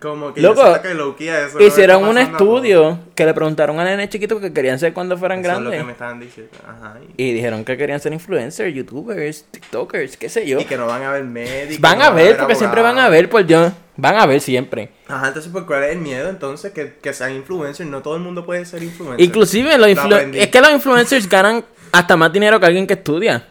Como 0.00 0.32
que 0.34 0.40
Loco, 0.40 0.62
yo 0.62 1.16
que 1.16 1.44
eso 1.44 1.60
Hicieron 1.60 2.04
un 2.04 2.18
estudio 2.18 2.98
que 3.14 3.24
le 3.24 3.34
preguntaron 3.34 3.78
a 3.80 3.84
nenes 3.84 4.08
chiquitos 4.08 4.40
que 4.40 4.52
querían 4.52 4.78
ser 4.78 4.92
cuando 4.92 5.16
fueran 5.16 5.40
Eso 5.40 5.50
es 5.50 5.54
lo 5.58 5.60
grandes. 5.70 5.80
que 5.80 5.84
me 5.86 5.92
estaban 5.92 6.20
diciendo. 6.20 6.52
Ajá. 6.66 6.98
Y, 7.16 7.32
dijeron 7.32 7.64
que 7.64 7.76
querían 7.76 8.00
ser 8.00 8.12
influencers, 8.12 8.74
youtubers, 8.74 9.44
tiktokers, 9.50 10.16
qué 10.16 10.28
sé 10.28 10.46
yo. 10.46 10.60
y 10.60 10.64
que 10.64 10.76
no 10.76 10.86
van 10.86 11.02
a 11.02 11.12
ver 11.12 11.24
médicos. 11.24 11.80
Van 11.80 11.98
no 11.98 12.04
a 12.04 12.10
ver, 12.10 12.36
porque 12.36 12.54
siempre 12.54 12.82
van 12.82 12.98
a 12.98 13.08
ver, 13.08 13.28
por 13.28 13.44
Dios. 13.44 13.72
Van 13.96 14.16
a 14.16 14.26
ver 14.26 14.40
siempre. 14.40 14.90
Ajá, 15.06 15.28
entonces, 15.28 15.52
¿por 15.52 15.66
cuál 15.66 15.84
es 15.84 15.92
el 15.92 15.98
miedo 15.98 16.28
entonces? 16.28 16.72
Que, 16.72 16.94
que 16.94 17.12
sean 17.12 17.32
influencers. 17.32 17.88
No 17.88 18.02
todo 18.02 18.16
el 18.16 18.22
mundo 18.22 18.44
puede 18.44 18.64
ser 18.64 18.82
influencer. 18.82 19.24
Inclusive 19.24 19.78
los 19.78 19.88
influ- 19.88 20.34
es 20.34 20.48
que 20.48 20.60
los 20.60 20.70
influencers 20.70 21.28
ganan 21.28 21.64
hasta 21.92 22.16
más 22.16 22.32
dinero 22.32 22.58
que 22.58 22.66
alguien 22.66 22.86
que 22.86 22.94
estudia. 22.94 23.46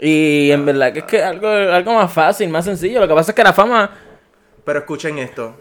Y 0.00 0.50
en 0.50 0.66
verdad 0.66 0.92
que 0.92 0.98
es 1.00 1.04
que 1.04 1.22
algo, 1.22 1.46
algo 1.48 1.94
más 1.94 2.12
fácil, 2.12 2.48
más 2.48 2.64
sencillo. 2.64 2.98
Lo 3.00 3.06
que 3.06 3.14
pasa 3.14 3.30
es 3.30 3.36
que 3.36 3.44
la 3.44 3.52
fama 3.52 3.90
Pero 4.64 4.80
escuchen 4.80 5.18
esto. 5.18 5.54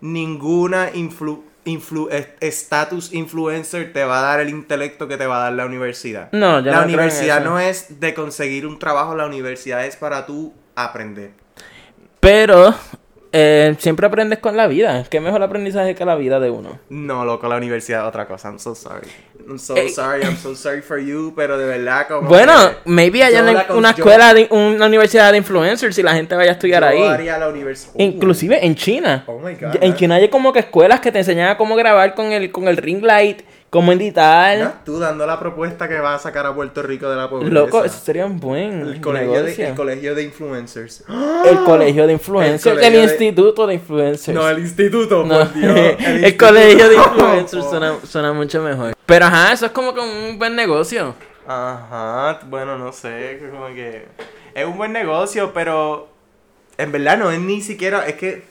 Ninguna 0.00 0.90
influ, 0.94 1.44
influ, 1.64 2.08
status 2.40 3.12
influencer 3.12 3.92
te 3.92 4.04
va 4.04 4.20
a 4.20 4.22
dar 4.22 4.40
el 4.40 4.48
intelecto 4.48 5.08
que 5.08 5.16
te 5.16 5.26
va 5.26 5.38
a 5.38 5.40
dar 5.44 5.52
la 5.52 5.66
universidad. 5.66 6.30
No, 6.32 6.60
yo 6.60 6.70
La 6.70 6.78
no 6.78 6.84
universidad 6.84 7.44
no 7.44 7.58
es 7.58 8.00
de 8.00 8.14
conseguir 8.14 8.66
un 8.66 8.78
trabajo, 8.78 9.14
la 9.14 9.26
universidad 9.26 9.84
es 9.84 9.96
para 9.96 10.26
tú 10.26 10.54
aprender. 10.74 11.32
Pero 12.20 12.74
eh, 13.32 13.76
siempre 13.78 14.06
aprendes 14.06 14.40
con 14.40 14.56
la 14.56 14.66
vida. 14.66 15.04
¿Qué 15.08 15.20
mejor 15.20 15.42
aprendizaje 15.42 15.94
que 15.94 16.04
la 16.04 16.16
vida 16.16 16.40
de 16.40 16.50
uno? 16.50 16.78
No, 16.88 17.24
loco, 17.24 17.48
la 17.48 17.56
universidad 17.56 18.02
es 18.02 18.08
otra 18.08 18.26
cosa. 18.26 18.48
I'm 18.48 18.58
so 18.58 18.74
sorry. 18.74 19.06
I'm 19.46 19.58
so 19.58 19.76
Ey. 19.76 19.88
sorry, 19.88 20.22
I'm 20.22 20.36
so 20.36 20.54
sorry 20.54 20.82
for 20.82 20.98
you, 20.98 21.32
pero 21.34 21.56
de 21.56 21.64
verdad 21.64 22.06
como 22.08 22.28
Bueno, 22.28 22.52
que 22.54 22.90
maybe 22.90 23.22
haya 23.22 23.42
una, 23.42 23.66
una 23.70 23.90
escuela, 23.90 24.34
de, 24.34 24.48
una 24.50 24.86
universidad 24.86 25.32
de 25.32 25.38
influencers 25.38 25.96
y 25.98 26.02
la 26.02 26.14
gente 26.14 26.34
vaya 26.34 26.50
a 26.50 26.52
estudiar 26.54 26.82
yo 26.82 26.88
ahí. 26.88 27.02
haría 27.02 27.38
la 27.38 27.48
universidad. 27.48 27.94
Inclusive 27.98 28.64
en 28.64 28.74
China. 28.74 29.24
Oh 29.26 29.38
my 29.38 29.54
God. 29.54 29.76
En 29.80 29.94
China 29.94 30.16
hay 30.16 30.28
como 30.28 30.52
que 30.52 30.60
escuelas 30.60 31.00
que 31.00 31.10
te 31.12 31.18
enseñan 31.18 31.50
a 31.50 31.56
cómo 31.56 31.76
grabar 31.76 32.14
con 32.14 32.32
el, 32.32 32.50
con 32.50 32.68
el 32.68 32.76
ring 32.76 33.02
light, 33.02 33.42
cómo 33.70 33.92
editar. 33.92 34.58
¿No? 34.58 34.72
Tú 34.84 34.98
dando 34.98 35.26
la 35.26 35.38
propuesta 35.38 35.88
que 35.88 35.98
va 36.00 36.14
a 36.14 36.18
sacar 36.18 36.44
a 36.44 36.54
Puerto 36.54 36.82
Rico 36.82 37.08
de 37.08 37.16
la 37.16 37.30
pobreza. 37.30 37.54
Loco, 37.54 37.84
eso 37.84 37.98
sería 37.98 38.26
un 38.26 38.38
buen 38.38 38.82
el 38.82 39.00
colegio, 39.00 39.32
de, 39.32 39.42
negocio. 39.42 39.66
el 39.68 39.74
colegio 39.74 40.14
de 40.14 40.22
influencers. 40.24 41.04
El 41.46 41.64
colegio 41.64 42.06
de 42.06 42.12
influencers. 42.12 42.82
El, 42.82 42.92
de- 42.92 43.02
instituto 43.02 43.66
de 43.66 43.74
influencers. 43.74 44.36
No, 44.36 44.48
el 44.48 44.58
instituto, 44.58 45.24
No, 45.24 45.38
por 45.38 45.54
Dios. 45.54 45.76
el, 45.98 46.16
instituto. 46.16 46.46
colegio 46.46 46.88
de 46.88 46.96
influencers 46.96 47.64
suena, 47.64 47.94
suena 48.04 48.32
mucho 48.32 48.62
mejor. 48.62 48.94
Pero 49.06 49.24
ajá, 49.24 49.52
eso 49.52 49.66
es 49.66 49.72
como 49.72 49.94
que 49.94 50.00
un 50.00 50.38
buen 50.38 50.54
negocio. 50.56 51.14
Ajá, 51.46 52.40
bueno, 52.48 52.76
no 52.78 52.92
sé, 52.92 53.40
como 53.50 53.66
que 53.68 54.06
es 54.54 54.64
un 54.66 54.76
buen 54.76 54.92
negocio, 54.92 55.52
pero 55.52 56.08
en 56.76 56.92
verdad 56.92 57.18
no 57.18 57.30
es 57.30 57.40
ni 57.40 57.60
siquiera, 57.60 58.06
es 58.06 58.14
que, 58.14 58.44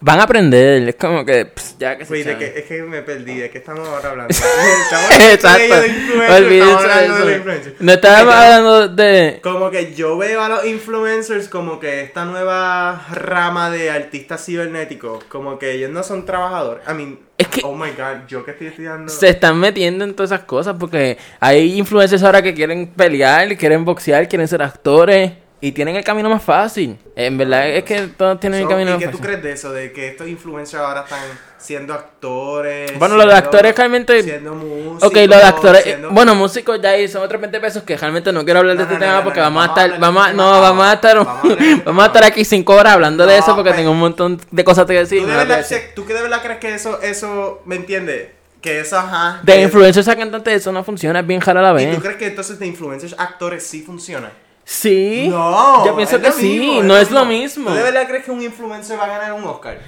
Van 0.00 0.20
a 0.20 0.22
aprender, 0.22 0.88
es 0.88 0.94
como 0.94 1.24
que 1.24 1.44
pss, 1.46 1.76
ya 1.78 1.98
que 1.98 2.04
se 2.04 2.12
Wait, 2.12 2.26
de 2.26 2.38
que, 2.38 2.58
es 2.60 2.64
que 2.66 2.82
me 2.82 3.02
perdí, 3.02 3.36
¿de 3.38 3.50
qué 3.50 3.58
estamos 3.58 3.86
ahora 3.88 4.10
hablando? 4.10 4.30
Estamos 4.30 5.10
Exacto. 5.32 5.80
de 5.80 6.36
Olvídense 6.36 6.70
estamos 6.70 6.84
hablando 6.84 7.26
de 7.26 7.36
influencers. 7.36 7.80
No 7.80 7.92
estábamos 7.92 8.34
hablando 8.34 8.88
de. 8.88 9.40
Como 9.42 9.70
que 9.70 9.94
yo 9.94 10.16
veo 10.16 10.40
a 10.40 10.48
los 10.48 10.64
influencers 10.66 11.48
como 11.48 11.80
que 11.80 12.02
esta 12.02 12.24
nueva 12.24 13.06
rama 13.10 13.70
de 13.70 13.90
artistas 13.90 14.44
cibernéticos, 14.44 15.24
como 15.24 15.58
que 15.58 15.72
ellos 15.72 15.90
no 15.90 16.02
son 16.02 16.24
trabajadores. 16.24 16.84
I 16.88 16.94
mean, 16.94 17.18
Es 17.36 17.48
que- 17.48 17.60
oh 17.64 17.74
my 17.74 17.90
god, 17.90 18.26
yo 18.28 18.44
que 18.44 18.52
estoy 18.52 18.68
estudiando. 18.68 19.12
Se 19.12 19.28
están 19.28 19.58
metiendo 19.58 20.04
en 20.04 20.14
todas 20.14 20.30
esas 20.30 20.44
cosas 20.44 20.76
porque 20.78 21.18
hay 21.40 21.76
influencers 21.78 22.22
ahora 22.22 22.40
que 22.42 22.54
quieren 22.54 22.86
pelear, 22.86 23.56
quieren 23.56 23.84
boxear, 23.84 24.28
quieren 24.28 24.46
ser 24.48 24.62
actores 24.62 25.32
y 25.60 25.72
tienen 25.72 25.96
el 25.96 26.04
camino 26.04 26.30
más 26.30 26.42
fácil. 26.42 26.96
En 27.16 27.36
verdad 27.36 27.68
es 27.68 27.82
que 27.84 28.02
todos 28.16 28.38
tienen 28.38 28.62
el 28.62 28.68
camino 28.68 28.90
¿Y 28.90 28.94
más 28.94 28.98
qué 29.00 29.06
tú 29.08 29.18
fácil. 29.18 29.26
crees 29.26 29.42
de 29.42 29.52
eso? 29.52 29.72
De 29.72 29.92
que 29.92 30.08
estos 30.08 30.28
influencers 30.28 30.80
ahora 30.82 31.00
están 31.02 31.20
siendo 31.58 31.94
actores. 31.94 32.96
Bueno, 32.98 33.16
los 33.16 33.26
de 33.26 33.32
actores 33.34 33.76
realmente- 33.76 34.22
Siendo 34.22 34.54
músicos. 34.54 35.02
Ok, 35.02 35.16
los 35.16 35.28
de 35.28 35.42
actores, 35.42 35.80
eh, 35.80 35.84
siendo- 35.84 36.10
bueno, 36.10 36.34
músicos 36.36 36.80
ya 36.80 36.90
ahí 36.90 37.08
son 37.08 37.22
otros 37.22 37.40
20 37.40 37.58
pesos 37.60 37.82
que 37.82 37.96
realmente 37.96 38.32
no 38.32 38.44
quiero 38.44 38.60
hablar 38.60 38.76
de 38.76 38.84
No, 38.84 38.90
este 38.90 38.94
no, 38.94 39.00
no, 39.00 39.06
tema 39.06 39.18
no, 39.18 39.24
porque 39.24 39.40
no, 39.40 39.44
vamos 39.46 39.64
a 39.64 39.66
vamos 39.66 39.78
a 39.78 39.84
estar, 39.86 40.00
vamos 40.00 40.22
a, 40.26 40.32
no, 40.32 40.44
este 40.44 40.54
tema 40.54 40.60
vamos 40.60 40.86
a 40.86 40.92
estar. 40.92 41.16
Vamos 41.16 41.44
a 41.44 41.48
este 41.64 41.82
vamos 41.84 42.02
a 42.04 42.06
estar 42.06 42.24
aquí 42.24 42.44
5 42.44 42.74
horas 42.74 42.92
hablando 42.92 43.26
de 43.26 43.32
No, 43.36 43.38
eso 43.44 43.54
porque 43.56 43.72
tengo 43.72 43.90
un 43.90 43.98
montón 43.98 44.40
de 44.50 44.64
cosas 44.64 44.86
que 44.86 44.92
decir. 44.92 45.22
¿Tú 45.22 45.26
de, 45.26 45.32
no 45.32 45.38
verdad, 45.38 45.56
decir. 45.58 45.78
¿Tú 45.96 46.06
que 46.06 46.14
de 46.14 46.22
verdad 46.22 46.40
crees 46.42 46.58
que 46.60 46.74
eso, 46.74 47.00
eso, 47.02 47.62
me 47.64 47.74
entiendes? 47.76 48.28
Que 48.62 48.80
eso, 48.80 48.96
ajá. 48.98 49.40
De 49.42 49.60
influencers 49.62 50.06
a 50.08 50.16
cantantes 50.16 50.54
eso 50.54 50.70
no 50.72 50.82
funciona, 50.84 51.20
es 51.20 51.26
bien 51.26 51.40
jara 51.40 51.62
la 51.62 51.70
¿Y 51.80 51.86
vez. 51.86 51.94
tú 51.96 52.00
crees 52.02 52.16
que 52.16 52.26
entonces 52.26 52.58
de 52.60 52.66
influencers 52.66 53.14
actores 53.18 53.64
sí 53.64 53.82
funciona? 53.82 54.30
Sí. 54.70 55.28
No. 55.30 55.82
Yo 55.86 55.96
pienso 55.96 56.20
que 56.20 56.30
sí, 56.30 56.58
mismo, 56.58 56.82
no 56.82 56.94
es 56.98 57.10
lo 57.10 57.24
mismo. 57.24 57.70
¿Tú 57.70 57.74
de 57.76 57.82
verdad 57.84 58.06
crees 58.06 58.22
que 58.26 58.30
un 58.30 58.42
influencer 58.42 58.98
va 59.00 59.04
a 59.04 59.08
ganar 59.08 59.32
un 59.32 59.44
Oscar? 59.44 59.78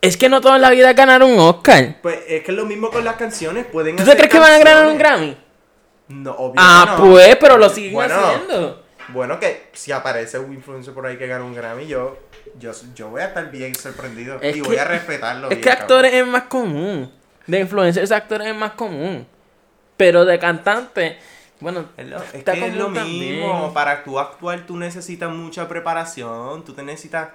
Es 0.00 0.16
que 0.16 0.28
no 0.28 0.40
toda 0.40 0.58
la 0.60 0.70
vida 0.70 0.92
ganaron 0.92 1.32
un 1.32 1.40
Oscar. 1.40 1.96
Pues 2.02 2.20
es 2.28 2.44
que 2.44 2.52
es 2.52 2.56
lo 2.56 2.66
mismo 2.66 2.88
con 2.92 3.04
las 3.04 3.16
canciones. 3.16 3.66
Pueden 3.66 3.96
¿Tú 3.96 4.04
te 4.04 4.14
crees 4.16 4.30
que 4.30 4.38
van 4.38 4.52
a 4.52 4.58
ganar 4.58 4.86
un. 4.86 4.96
Grammy? 4.96 5.36
No, 6.06 6.30
obvio 6.30 6.54
Ah, 6.56 6.94
no. 6.96 7.04
pues, 7.10 7.34
pero 7.34 7.58
lo 7.58 7.68
siguen 7.68 7.94
Bueno, 7.94 8.14
haciendo. 8.14 8.84
Bueno, 9.08 9.40
que 9.40 9.70
si 9.72 9.90
aparece 9.90 10.38
un 10.38 10.52
influencer 10.52 10.94
por 10.94 11.04
ahí 11.04 11.16
que 11.18 11.26
gana 11.26 11.42
un 11.44 11.56
Grammy, 11.56 11.88
yo, 11.88 12.16
yo, 12.60 12.70
yo 12.94 13.08
voy 13.08 13.22
a 13.22 13.26
estar 13.26 13.50
bien 13.50 13.74
sorprendido. 13.74 14.38
Es 14.40 14.54
y 14.56 14.62
que- 14.62 14.68
voy 14.68 14.76
a 14.76 14.84
respetarlo. 14.84 15.46
Es 15.46 15.50
bien, 15.50 15.60
que 15.62 15.68
cabrón. 15.68 15.82
actores 15.82 16.14
es 16.14 16.26
más 16.28 16.42
común. 16.44 17.10
De 17.48 17.58
influencers 17.58 18.12
actores 18.12 18.46
es 18.46 18.54
más 18.54 18.70
común. 18.72 19.26
Pero 19.96 20.24
de 20.24 20.38
cantante, 20.38 21.18
bueno, 21.60 21.86
Es 21.96 22.06
lo, 22.08 22.16
es 22.22 22.34
está 22.34 22.52
que 22.52 22.66
es 22.66 22.74
lo 22.74 22.84
también. 22.92 23.36
mismo. 23.38 23.72
Para 23.72 24.04
tú 24.04 24.18
actuar, 24.18 24.66
tú 24.66 24.76
necesitas 24.76 25.30
mucha 25.30 25.68
preparación. 25.68 26.64
Tú 26.64 26.72
te 26.74 26.82
necesitas. 26.82 27.28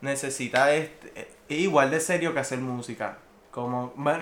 Necesitas. 0.00 0.70
este, 0.70 1.28
es 1.48 1.58
igual 1.58 1.90
de 1.90 2.00
serio 2.00 2.32
que 2.32 2.40
hacer 2.40 2.58
música. 2.58 3.18
Como. 3.50 3.92
bueno, 3.96 4.20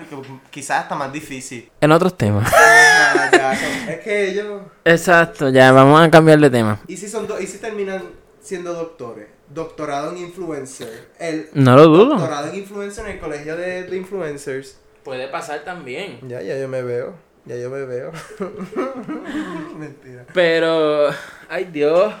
quizás 0.49 0.83
hasta 0.83 0.95
más 0.95 1.11
difícil. 1.13 1.69
En 1.81 1.91
otros 1.91 2.17
temas. 2.17 2.51
Ah, 3.11 3.29
ya, 3.31 3.53
es 3.93 3.99
que 4.01 4.29
ellos. 4.29 4.61
Exacto, 4.85 5.49
ya, 5.49 5.71
vamos 5.71 5.99
a 5.99 6.11
cambiar 6.11 6.37
de 6.39 6.49
tema. 6.51 6.79
¿Y 6.87 6.95
si, 6.97 7.07
son 7.07 7.25
do- 7.27 7.39
¿Y 7.39 7.47
si 7.47 7.57
terminan 7.57 8.03
siendo 8.39 8.73
doctores? 8.73 9.27
Doctorado 9.47 10.11
en 10.11 10.17
influencer. 10.19 11.09
El 11.17 11.49
No 11.53 11.75
lo 11.75 11.85
dudo. 11.85 12.05
doctorado 12.17 12.49
en 12.49 12.55
influencer 12.55 13.05
en 13.05 13.11
el 13.13 13.19
colegio 13.19 13.55
de, 13.55 13.83
de 13.85 13.97
influencers. 13.97 14.79
Puede 15.03 15.27
pasar 15.27 15.61
también. 15.63 16.19
Ya, 16.27 16.41
ya 16.43 16.55
yo 16.59 16.67
me 16.67 16.83
veo. 16.83 17.15
Ya 17.49 17.55
yo 17.55 17.71
me 17.71 17.83
veo. 17.83 18.11
Mentira. 19.75 20.23
Pero, 20.35 21.09
ay 21.49 21.65
Dios. 21.65 22.13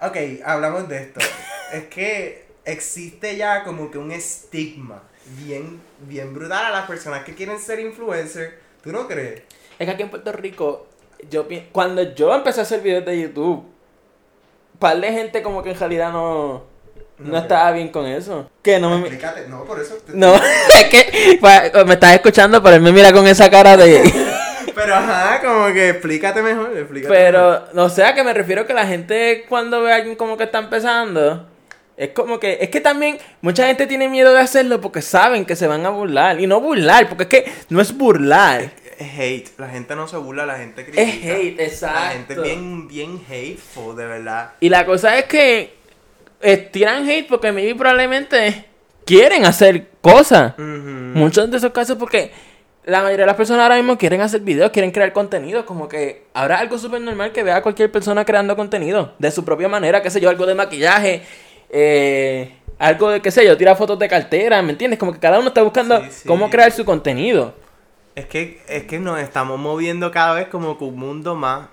Ok, 0.00 0.16
hablamos 0.44 0.88
de 0.88 1.02
esto. 1.02 1.20
es 1.72 1.84
que 1.84 2.44
existe 2.64 3.36
ya 3.36 3.62
como 3.62 3.88
que 3.88 3.98
un 3.98 4.10
estigma 4.10 5.04
bien, 5.38 5.80
bien 6.00 6.34
brutal 6.34 6.64
a 6.64 6.70
las 6.70 6.88
personas 6.88 7.22
que 7.22 7.36
quieren 7.36 7.60
ser 7.60 7.78
influencers. 7.78 8.52
¿Tú 8.82 8.90
no 8.90 9.06
crees? 9.06 9.42
Es 9.78 9.86
que 9.86 9.90
aquí 9.92 10.02
en 10.02 10.10
Puerto 10.10 10.32
Rico, 10.32 10.88
yo 11.30 11.46
cuando 11.70 12.02
yo 12.02 12.34
empecé 12.34 12.58
a 12.58 12.62
hacer 12.64 12.80
videos 12.80 13.04
de 13.04 13.20
YouTube, 13.20 13.64
par 14.80 15.00
de 15.00 15.12
gente 15.12 15.40
como 15.40 15.62
que 15.62 15.70
en 15.70 15.78
realidad 15.78 16.10
no, 16.10 16.64
no 17.20 17.32
No, 17.32 17.38
estaba 17.38 17.70
bien 17.72 17.88
con 17.88 18.06
eso. 18.06 18.50
Que 18.62 18.78
no 18.78 18.90
me... 18.90 18.98
Explícate, 19.08 19.48
no, 19.48 19.64
por 19.64 19.80
eso. 19.80 19.94
te- 20.06 20.12
No, 20.14 20.34
es 20.74 20.84
que 20.84 21.38
me 21.86 21.94
estás 21.94 22.14
escuchando, 22.14 22.62
pero 22.62 22.76
él 22.76 22.82
me 22.82 22.92
mira 22.92 23.12
con 23.12 23.26
esa 23.26 23.50
cara 23.50 23.76
de... 23.76 24.12
Pero 24.74 24.94
ajá, 24.94 25.40
como 25.42 25.66
que 25.74 25.90
explícate 25.90 26.40
mejor, 26.42 26.76
explícate 26.76 27.12
mejor. 27.12 27.16
Pero, 27.16 27.64
no 27.74 27.90
sé, 27.90 28.02
a 28.04 28.14
que 28.14 28.24
me 28.24 28.32
refiero 28.32 28.66
que 28.66 28.72
la 28.72 28.86
gente 28.86 29.44
cuando 29.48 29.82
ve 29.82 29.92
a 29.92 29.96
alguien 29.96 30.16
como 30.16 30.38
que 30.38 30.44
está 30.44 30.58
empezando, 30.58 31.46
es 31.98 32.10
como 32.10 32.40
que, 32.40 32.56
es 32.62 32.70
que 32.70 32.80
también 32.80 33.18
mucha 33.42 33.66
gente 33.66 33.86
tiene 33.86 34.08
miedo 34.08 34.32
de 34.32 34.40
hacerlo 34.40 34.80
porque 34.80 35.02
saben 35.02 35.44
que 35.44 35.54
se 35.56 35.66
van 35.66 35.84
a 35.84 35.90
burlar. 35.90 36.40
Y 36.40 36.46
no 36.46 36.60
burlar, 36.62 37.08
porque 37.10 37.24
es 37.24 37.28
que 37.28 37.52
no 37.68 37.80
es 37.82 37.94
burlar. 37.94 38.70
Es 38.98 39.18
hate, 39.18 39.48
la 39.58 39.68
gente 39.68 39.94
no 39.96 40.08
se 40.08 40.16
burla, 40.16 40.46
la 40.46 40.56
gente 40.56 40.84
critica. 40.84 41.02
Es 41.02 41.14
hate, 41.24 41.60
exacto. 41.60 42.00
La 42.00 42.10
gente 42.12 42.32
es 42.34 42.42
bien, 42.42 42.88
bien 42.88 43.20
hateful, 43.28 43.94
de 43.96 44.06
verdad. 44.06 44.52
Y 44.60 44.70
la 44.70 44.86
cosa 44.86 45.18
es 45.18 45.24
que 45.26 45.74
tiran 46.70 47.08
hate 47.08 47.26
porque 47.28 47.52
maybe 47.52 47.74
probablemente 47.74 48.64
quieren 49.04 49.44
hacer 49.44 49.88
cosas. 50.00 50.54
Muchos 50.58 51.50
de 51.50 51.56
esos 51.56 51.72
casos 51.72 51.96
porque 51.98 52.30
la 52.84 53.02
mayoría 53.02 53.24
de 53.24 53.26
las 53.26 53.36
personas 53.36 53.62
ahora 53.62 53.76
mismo 53.76 53.98
quieren 53.98 54.20
hacer 54.20 54.40
videos, 54.40 54.70
quieren 54.70 54.90
crear 54.90 55.12
contenido, 55.12 55.66
como 55.66 55.88
que 55.88 56.24
es 56.34 56.40
algo 56.40 56.78
súper 56.78 57.00
normal 57.00 57.30
que 57.32 57.42
vea 57.42 57.56
a 57.56 57.62
cualquier 57.62 57.92
persona 57.92 58.24
creando 58.24 58.56
contenido 58.56 59.12
de 59.18 59.30
su 59.30 59.44
propia 59.44 59.68
manera, 59.68 60.02
qué 60.02 60.10
sé 60.10 60.20
yo, 60.20 60.30
algo 60.30 60.46
de 60.46 60.54
maquillaje, 60.54 61.22
eh, 61.68 62.54
algo 62.78 63.10
de, 63.10 63.20
qué 63.20 63.30
sé 63.30 63.44
yo, 63.44 63.56
tirar 63.56 63.76
fotos 63.76 63.98
de 63.98 64.08
cartera, 64.08 64.62
¿me 64.62 64.72
entiendes? 64.72 64.98
Como 64.98 65.12
que 65.12 65.18
cada 65.18 65.38
uno 65.38 65.48
está 65.48 65.62
buscando 65.62 66.02
Sí, 66.04 66.10
sí. 66.10 66.28
cómo 66.28 66.48
crear 66.48 66.72
su 66.72 66.84
contenido. 66.84 67.54
Es 68.14 68.26
que, 68.26 68.60
es 68.68 68.84
que 68.84 68.98
nos 68.98 69.20
estamos 69.20 69.58
moviendo 69.58 70.10
cada 70.10 70.34
vez 70.34 70.48
como 70.48 70.78
que 70.78 70.84
un 70.84 70.96
mundo 70.98 71.34
más, 71.34 71.68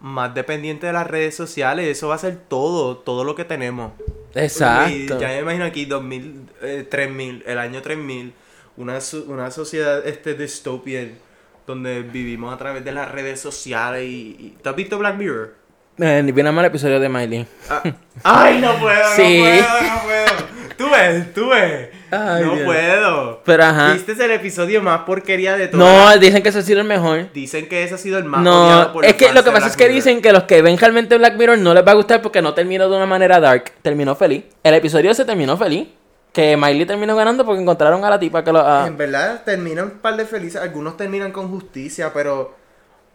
más 0.00 0.34
dependiente 0.34 0.86
de 0.86 0.92
las 0.92 1.06
redes 1.06 1.34
sociales. 1.34 1.86
Eso 1.88 2.08
va 2.08 2.14
a 2.16 2.18
ser 2.18 2.36
todo, 2.48 2.98
todo 2.98 3.24
lo 3.24 3.34
que 3.34 3.44
tenemos. 3.44 3.92
Y 4.34 4.38
Exacto. 4.40 5.18
ya 5.20 5.28
me 5.28 5.40
imagino 5.40 5.64
aquí 5.64 5.84
2000, 5.86 6.46
eh, 6.62 6.86
3000, 6.88 7.42
el 7.46 7.58
año 7.58 7.82
3000, 7.82 8.32
una, 8.76 8.98
una 9.26 9.50
sociedad 9.50 10.06
este 10.06 10.34
dystopian 10.34 11.18
donde 11.66 12.02
vivimos 12.02 12.54
a 12.54 12.58
través 12.58 12.84
de 12.84 12.92
las 12.92 13.10
redes 13.10 13.40
sociales 13.40 14.04
y... 14.04 14.36
y- 14.38 14.56
¿Tú 14.62 14.68
has 14.70 14.76
visto 14.76 14.98
Black 14.98 15.16
Mirror? 15.16 15.54
Eh, 16.00 16.22
ni 16.24 16.32
bien 16.32 16.52
mal 16.54 16.64
episodio 16.64 17.00
de 17.00 17.08
Miley. 17.08 17.46
Ah, 17.68 17.82
¡Ay, 18.22 18.58
no 18.60 18.74
puedo, 18.78 18.98
Sí. 19.16 19.38
no 19.42 19.44
puedo, 19.44 19.82
no 19.94 20.02
puedo! 20.02 20.48
¡Tú 20.76 20.88
ves, 20.90 21.34
tú 21.34 21.48
ves! 21.48 21.88
Ay, 22.12 22.44
no 22.44 22.52
Dios. 22.54 22.64
puedo. 22.64 23.42
Pero 23.44 23.64
ajá. 23.64 23.92
¿Viste 23.94 24.12
el 24.12 24.30
episodio 24.30 24.80
más 24.80 25.00
porquería 25.00 25.56
de 25.56 25.66
todo? 25.68 25.80
No, 25.80 26.16
dicen 26.18 26.40
que 26.42 26.50
ese 26.50 26.60
ha 26.60 26.62
sido 26.62 26.80
el 26.80 26.86
mejor. 26.86 27.32
Dicen 27.32 27.68
que 27.68 27.82
ese 27.82 27.96
ha 27.96 27.98
sido 27.98 28.16
el 28.18 28.24
más 28.24 28.40
No, 28.42 28.90
por 28.92 29.04
es 29.04 29.14
que 29.14 29.32
lo 29.32 29.42
que 29.42 29.50
pasa 29.50 29.66
Black 29.66 29.70
es 29.70 29.76
que 29.76 29.84
Mirror. 29.84 29.94
dicen 29.96 30.22
que 30.22 30.32
los 30.32 30.44
que 30.44 30.62
ven 30.62 30.78
realmente 30.78 31.18
Black 31.18 31.36
Mirror 31.36 31.58
no 31.58 31.74
les 31.74 31.84
va 31.84 31.90
a 31.90 31.94
gustar 31.96 32.22
porque 32.22 32.40
no 32.40 32.54
terminó 32.54 32.88
de 32.88 32.96
una 32.96 33.06
manera 33.06 33.40
dark, 33.40 33.72
terminó 33.82 34.14
feliz. 34.14 34.44
El 34.62 34.74
episodio 34.74 35.12
se 35.14 35.24
terminó 35.24 35.56
feliz. 35.56 35.88
Que 36.32 36.56
Miley 36.56 36.86
terminó 36.86 37.16
ganando 37.16 37.44
porque 37.44 37.60
encontraron 37.60 38.04
a 38.04 38.10
la 38.10 38.18
tipa 38.20 38.44
que 38.44 38.52
lo... 38.52 38.60
ah, 38.60 38.84
En 38.86 38.96
verdad 38.96 39.42
terminan 39.44 39.86
un 39.86 39.90
par 39.98 40.14
de 40.16 40.24
felices, 40.26 40.60
algunos 40.62 40.96
terminan 40.96 41.32
con 41.32 41.48
justicia, 41.48 42.12
pero... 42.14 42.54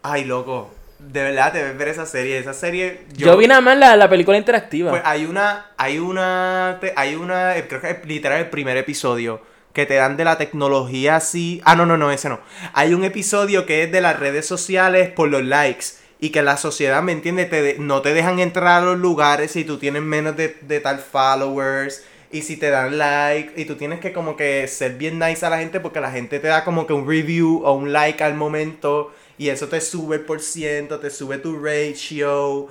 Ay, 0.02 0.24
loco, 0.24 0.70
de 1.10 1.22
verdad 1.22 1.52
debes 1.52 1.76
ver 1.76 1.88
esa 1.88 2.06
serie, 2.06 2.38
esa 2.38 2.54
serie... 2.54 3.02
yo, 3.16 3.36
vi 3.36 3.46
nada 3.46 3.60
más 3.60 3.76
la, 3.78 3.96
la 3.96 4.08
película 4.08 4.36
interactiva. 4.38 4.90
Pues 4.90 5.02
hay 5.04 5.26
una, 5.26 5.66
hay 5.76 5.98
una, 5.98 6.78
te- 6.80 6.92
hay 6.96 7.14
una, 7.14 7.54
creo 7.68 7.80
que 7.80 7.90
es 7.90 8.06
literal 8.06 8.40
el 8.40 8.50
primer 8.50 8.76
episodio 8.76 9.40
que 9.72 9.86
te 9.86 9.94
dan 9.94 10.16
de 10.16 10.24
la 10.24 10.38
tecnología 10.38 11.16
así. 11.16 11.60
Ah, 11.64 11.74
no, 11.76 11.84
no, 11.86 11.96
no, 11.96 12.10
ese 12.10 12.28
no. 12.28 12.40
Hay 12.72 12.94
un 12.94 13.04
episodio 13.04 13.66
que 13.66 13.82
es 13.82 13.92
de 13.92 14.00
las 14.00 14.18
redes 14.18 14.46
sociales 14.46 15.10
por 15.10 15.28
los 15.28 15.42
likes 15.44 15.86
y 16.20 16.30
que 16.30 16.42
la 16.42 16.56
sociedad, 16.56 17.02
¿me 17.02 17.12
entiendes? 17.12 17.50
Te 17.50 17.60
de- 17.60 17.76
no 17.78 18.00
te 18.00 18.14
dejan 18.14 18.38
entrar 18.38 18.82
a 18.82 18.84
los 18.84 18.98
lugares 18.98 19.50
si 19.50 19.64
tú 19.64 19.78
tienes 19.78 20.02
menos 20.02 20.36
de, 20.36 20.56
de 20.62 20.80
tal 20.80 20.98
followers 21.00 22.04
y 22.30 22.42
si 22.42 22.56
te 22.56 22.70
dan 22.70 22.98
like 22.98 23.52
y 23.60 23.64
tú 23.64 23.76
tienes 23.76 24.00
que 24.00 24.12
como 24.12 24.36
que 24.36 24.66
ser 24.68 24.94
bien 24.94 25.18
nice 25.18 25.44
a 25.44 25.50
la 25.50 25.58
gente 25.58 25.80
porque 25.80 26.00
la 26.00 26.10
gente 26.10 26.38
te 26.40 26.48
da 26.48 26.64
como 26.64 26.86
que 26.86 26.92
un 26.92 27.08
review 27.08 27.62
o 27.64 27.72
un 27.72 27.92
like 27.92 28.22
al 28.24 28.34
momento 28.34 29.12
y 29.38 29.48
eso 29.48 29.68
te 29.68 29.80
sube 29.80 30.16
el 30.16 30.22
por 30.24 30.40
ciento, 30.40 30.98
te 31.00 31.10
sube 31.10 31.38
tu 31.38 31.58
ratio 31.58 32.68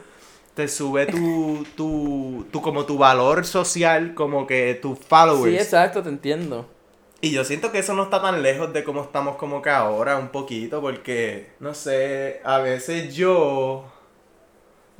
te 0.54 0.68
sube 0.68 1.06
tu, 1.06 1.66
tu, 1.76 2.46
tu, 2.52 2.62
como 2.62 2.86
tu 2.86 2.98
valor 2.98 3.46
social, 3.46 4.14
como 4.14 4.46
que 4.48 4.76
tus 4.76 5.00
followers. 5.00 5.52
sí, 5.52 5.58
exacto, 5.58 6.04
te 6.04 6.10
entiendo. 6.10 6.70
y 7.22 7.32
yo 7.32 7.44
siento 7.44 7.72
que 7.72 7.80
eso 7.80 7.94
no 7.94 8.04
está 8.04 8.22
tan 8.22 8.42
lejos 8.44 8.74
de 8.74 8.84
cómo 8.84 9.02
estamos 9.02 9.38
como 9.38 9.62
que 9.62 9.70
ahora, 9.70 10.18
un 10.18 10.30
poquito, 10.30 10.82
porque, 10.82 11.52
no 11.60 11.74
sé, 11.74 12.42
a 12.44 12.60
veces 12.60 13.16
yo, 13.16 13.86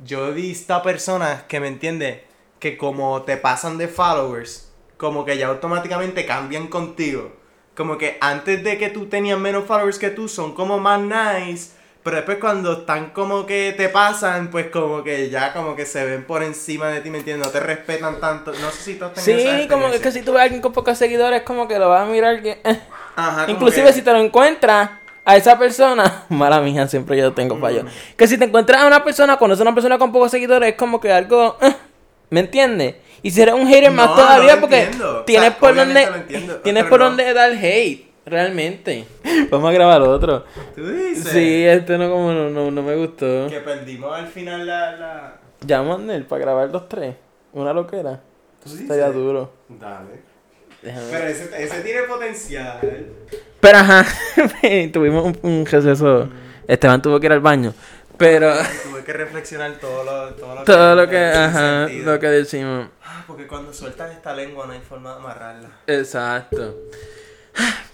yo 0.04 0.28
he 0.28 0.32
visto 0.32 0.74
a 0.74 0.82
personas 0.82 1.42
que 1.44 1.60
me 1.60 1.68
entienden, 1.68 2.20
que 2.58 2.76
como 2.78 3.22
te 3.22 3.36
pasan 3.36 3.78
de 3.78 3.88
followers, 3.88 4.72
como 4.96 5.24
que 5.24 5.36
ya 5.36 5.48
automáticamente 5.48 6.24
cambian 6.26 6.68
contigo. 6.68 7.32
Como 7.76 7.98
que 7.98 8.18
antes 8.20 8.62
de 8.62 8.78
que 8.78 8.88
tú 8.90 9.06
tenías 9.06 9.38
menos 9.38 9.64
followers 9.64 9.98
que 9.98 10.10
tú, 10.10 10.28
son 10.28 10.54
como 10.54 10.78
más 10.78 11.00
nice. 11.00 11.70
Pero 12.04 12.16
después 12.16 12.36
cuando 12.38 12.72
están 12.80 13.10
como 13.10 13.46
que 13.46 13.72
te 13.74 13.88
pasan, 13.88 14.50
pues 14.50 14.66
como 14.70 15.02
que 15.02 15.30
ya 15.30 15.54
como 15.54 15.74
que 15.74 15.86
se 15.86 16.04
ven 16.04 16.24
por 16.24 16.42
encima 16.42 16.88
de 16.88 17.00
ti, 17.00 17.08
¿me 17.08 17.18
entiendes? 17.18 17.46
No 17.46 17.50
te 17.52 17.60
respetan 17.60 18.20
tanto. 18.20 18.52
No 18.60 18.70
sé 18.70 18.82
si 18.82 18.94
tú 18.96 19.06
has 19.06 19.14
tenido 19.14 19.38
Sí, 19.38 19.44
como 19.68 19.88
que, 19.88 19.96
experiencia. 19.96 20.02
que 20.02 20.12
si 20.12 20.22
tú 20.22 20.32
ves 20.32 20.40
a 20.40 20.42
alguien 20.44 20.60
con 20.60 20.72
pocos 20.74 20.98
seguidores, 20.98 21.42
como 21.42 21.66
que 21.66 21.78
lo 21.78 21.88
vas 21.88 22.02
a 22.06 22.10
mirar 22.10 22.42
que... 22.42 22.60
Ajá, 23.16 23.46
Inclusive 23.48 23.86
que- 23.86 23.92
si 23.94 24.02
te 24.02 24.12
lo 24.12 24.18
encuentras 24.20 24.90
a 25.24 25.36
esa 25.36 25.58
persona, 25.58 26.24
mala 26.28 26.60
mía, 26.60 26.86
siempre 26.86 27.16
yo 27.16 27.32
tengo 27.32 27.58
fallo. 27.58 27.84
Mm. 27.84 28.16
Que 28.18 28.26
si 28.28 28.36
te 28.36 28.44
encuentras 28.44 28.82
a 28.82 28.86
una 28.86 29.02
persona, 29.02 29.38
conoces 29.38 29.60
a 29.60 29.64
una 29.64 29.74
persona 29.74 29.96
con 29.98 30.12
pocos 30.12 30.30
seguidores, 30.30 30.68
es 30.72 30.76
como 30.76 31.00
que 31.00 31.10
algo, 31.10 31.56
eh, 31.62 31.74
¿me 32.30 32.40
entiendes? 32.40 32.96
Y 33.22 33.30
si 33.30 33.40
eres 33.40 33.54
un 33.54 33.66
hater 33.66 33.90
más 33.90 34.14
todavía 34.14 34.56
no 34.56 34.60
porque 34.60 34.82
entiendo. 34.82 35.20
O 35.20 35.24
tienes 35.24 35.48
sea, 35.50 35.58
por 35.58 35.74
donde 35.74 36.02
entiendo, 36.02 36.56
tienes 36.56 36.84
por 36.84 36.98
no. 37.00 37.06
donde 37.06 37.32
dar 37.32 37.52
hate, 37.52 38.06
realmente. 38.26 39.06
Vamos 39.50 39.70
a 39.70 39.72
grabar 39.72 40.02
otro. 40.02 40.44
¿Tú 40.74 40.86
dices? 40.88 41.32
Sí, 41.32 41.64
este 41.64 41.96
no 41.96 42.10
como 42.10 42.32
no, 42.32 42.50
no, 42.50 42.70
no 42.70 42.82
me 42.82 42.94
gustó. 42.96 43.48
Que 43.48 43.60
perdimos 43.60 44.14
al 44.14 44.26
final 44.26 44.66
la... 44.66 44.96
la... 44.96 45.36
Llaman 45.66 46.10
él 46.10 46.24
para 46.26 46.42
grabar 46.42 46.68
los 46.70 46.88
tres. 46.88 47.14
Una 47.52 47.72
loquera. 47.72 48.20
¿Tú 48.62 48.66
Eso 48.66 48.76
dices? 48.76 48.82
estaría 48.82 49.10
duro. 49.10 49.52
Dale. 49.68 50.34
Déjame 50.82 51.06
Pero 51.10 51.26
ese, 51.26 51.64
ese 51.64 51.80
tiene 51.80 52.02
potencial. 52.02 52.78
Pero 53.60 53.78
ajá, 53.78 54.04
tuvimos 54.92 55.24
un, 55.24 55.38
un 55.42 55.64
receso. 55.64 56.28
Esteban 56.68 57.00
tuvo 57.00 57.18
que 57.18 57.26
ir 57.26 57.32
al 57.32 57.40
baño. 57.40 57.72
Pero 58.16 58.54
Tuve 58.84 59.02
que 59.04 59.12
reflexionar 59.12 59.72
todo 59.80 60.04
lo, 60.04 60.34
todo 60.34 60.54
lo 60.54 60.64
todo 60.64 60.94
lo 60.94 61.08
que, 61.08 61.18
ajá, 61.18 61.86
sentido. 61.88 62.12
lo 62.12 62.20
que 62.20 62.26
decimos. 62.28 62.88
Ah, 63.04 63.24
Porque 63.26 63.46
cuando 63.46 63.72
sueltas 63.72 64.12
esta 64.12 64.32
lengua 64.34 64.66
no 64.66 64.72
hay 64.72 64.80
forma 64.80 65.10
de 65.12 65.16
amarrarla. 65.16 65.68
Exacto. 65.86 66.76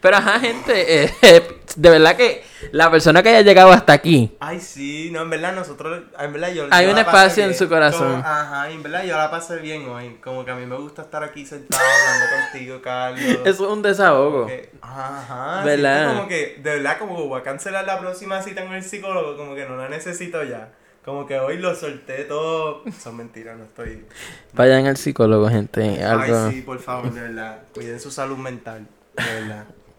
Pero 0.01 0.17
ajá, 0.17 0.41
gente, 0.41 1.05
eh, 1.05 1.13
de 1.77 1.91
verdad 1.91 2.17
que 2.17 2.43
la 2.73 2.91
persona 2.91 3.23
que 3.23 3.29
haya 3.29 3.43
llegado 3.43 3.71
hasta 3.71 3.93
aquí, 3.93 4.35
Ay, 4.41 4.59
sí, 4.61 5.11
no, 5.13 5.21
en 5.23 5.31
verdad 5.31 5.55
nosotros, 5.55 6.05
en 6.19 6.33
verdad 6.33 6.53
yo 6.53 6.67
Hay 6.71 6.87
yo 6.87 6.93
un 6.93 6.99
espacio 6.99 7.43
en 7.45 7.51
bien. 7.51 7.59
su 7.59 7.69
corazón. 7.69 8.13
Como- 8.13 8.25
ajá, 8.27 8.71
en 8.71 8.83
verdad 8.83 9.05
yo 9.05 9.17
la 9.17 9.31
pasé 9.31 9.57
bien 9.59 9.87
hoy. 9.89 10.17
Como 10.23 10.45
que 10.45 10.51
a 10.53 10.55
mí 10.55 10.65
me 10.65 10.77
gusta 10.77 11.03
estar 11.03 11.23
aquí 11.23 11.45
sentado 11.45 11.83
hablando 11.83 12.37
contigo, 12.51 12.81
Carlos. 12.81 13.39
es 13.45 13.61
un 13.61 13.83
desahogo. 13.83 14.47
Que- 14.47 14.71
Ajá, 14.81 15.63
¿Verdad? 15.65 16.15
como 16.17 16.29
que, 16.29 16.59
de 16.63 16.77
verdad, 16.77 16.99
como 16.99 17.17
que 17.17 17.23
voy 17.29 17.41
a 17.41 17.43
cancelar 17.43 17.85
la 17.87 18.01
próxima 18.01 18.41
cita 18.43 18.65
con 18.65 18.75
el 18.75 18.83
psicólogo, 18.83 19.37
como 19.37 19.55
que 19.55 19.67
no 19.67 19.77
la 19.77 19.89
necesito 19.91 20.43
ya. 20.45 20.71
Como 21.05 21.27
que 21.27 21.39
hoy 21.39 21.59
lo 21.59 21.75
solté 21.75 22.25
todo. 22.25 22.85
Son 22.99 23.17
mentiras, 23.17 23.57
no 23.59 23.65
estoy. 23.65 24.05
Vayan 24.53 24.87
al 24.87 24.97
psicólogo, 24.97 25.49
gente. 25.49 26.03
Algo. 26.05 26.47
Ay, 26.47 26.53
sí, 26.55 26.63
por 26.63 26.79
favor, 26.79 27.13
de 27.13 27.21
verdad. 27.21 27.59
Cuiden 27.75 27.99
su 28.01 28.11
salud 28.11 28.37
mental. 28.39 28.87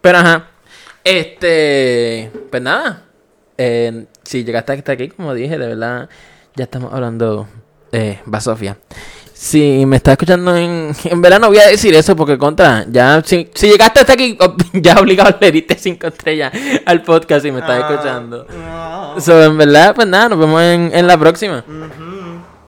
Pero 0.00 0.18
ajá, 0.18 0.48
este, 1.04 2.30
pues 2.50 2.62
nada. 2.62 3.04
Eh, 3.58 4.06
si 4.24 4.44
llegaste 4.44 4.72
hasta 4.72 4.92
aquí, 4.92 5.08
como 5.08 5.34
dije, 5.34 5.58
de 5.58 5.66
verdad, 5.68 6.08
ya 6.56 6.64
estamos 6.64 6.92
hablando 6.92 7.48
de 7.92 8.18
Basofia. 8.24 8.78
Si 9.34 9.84
me 9.86 9.96
estás 9.96 10.12
escuchando 10.12 10.56
en, 10.56 10.94
en 11.04 11.20
verdad 11.20 11.40
no 11.40 11.48
voy 11.48 11.58
a 11.58 11.66
decir 11.66 11.92
eso 11.94 12.14
porque 12.14 12.38
contra, 12.38 12.84
ya, 12.88 13.20
si, 13.24 13.50
si 13.54 13.68
llegaste 13.70 14.00
hasta 14.00 14.12
aquí, 14.12 14.38
ya 14.72 14.94
obligado 15.00 15.36
le 15.40 15.50
diste 15.50 15.76
cinco 15.76 16.06
estrellas 16.06 16.52
al 16.86 17.02
podcast 17.02 17.44
y 17.44 17.50
me 17.50 17.58
estás 17.58 17.82
Ah, 17.82 17.90
escuchando. 17.90 18.46
no. 18.48 19.20
So, 19.20 19.42
en 19.42 19.58
verdad, 19.58 19.94
pues 19.96 20.06
nada, 20.06 20.28
nos 20.30 20.38
vemos 20.38 20.62
en, 20.62 20.90
en 20.94 21.06
la 21.08 21.18
próxima. 21.18 21.64
Ujú. 21.66 22.11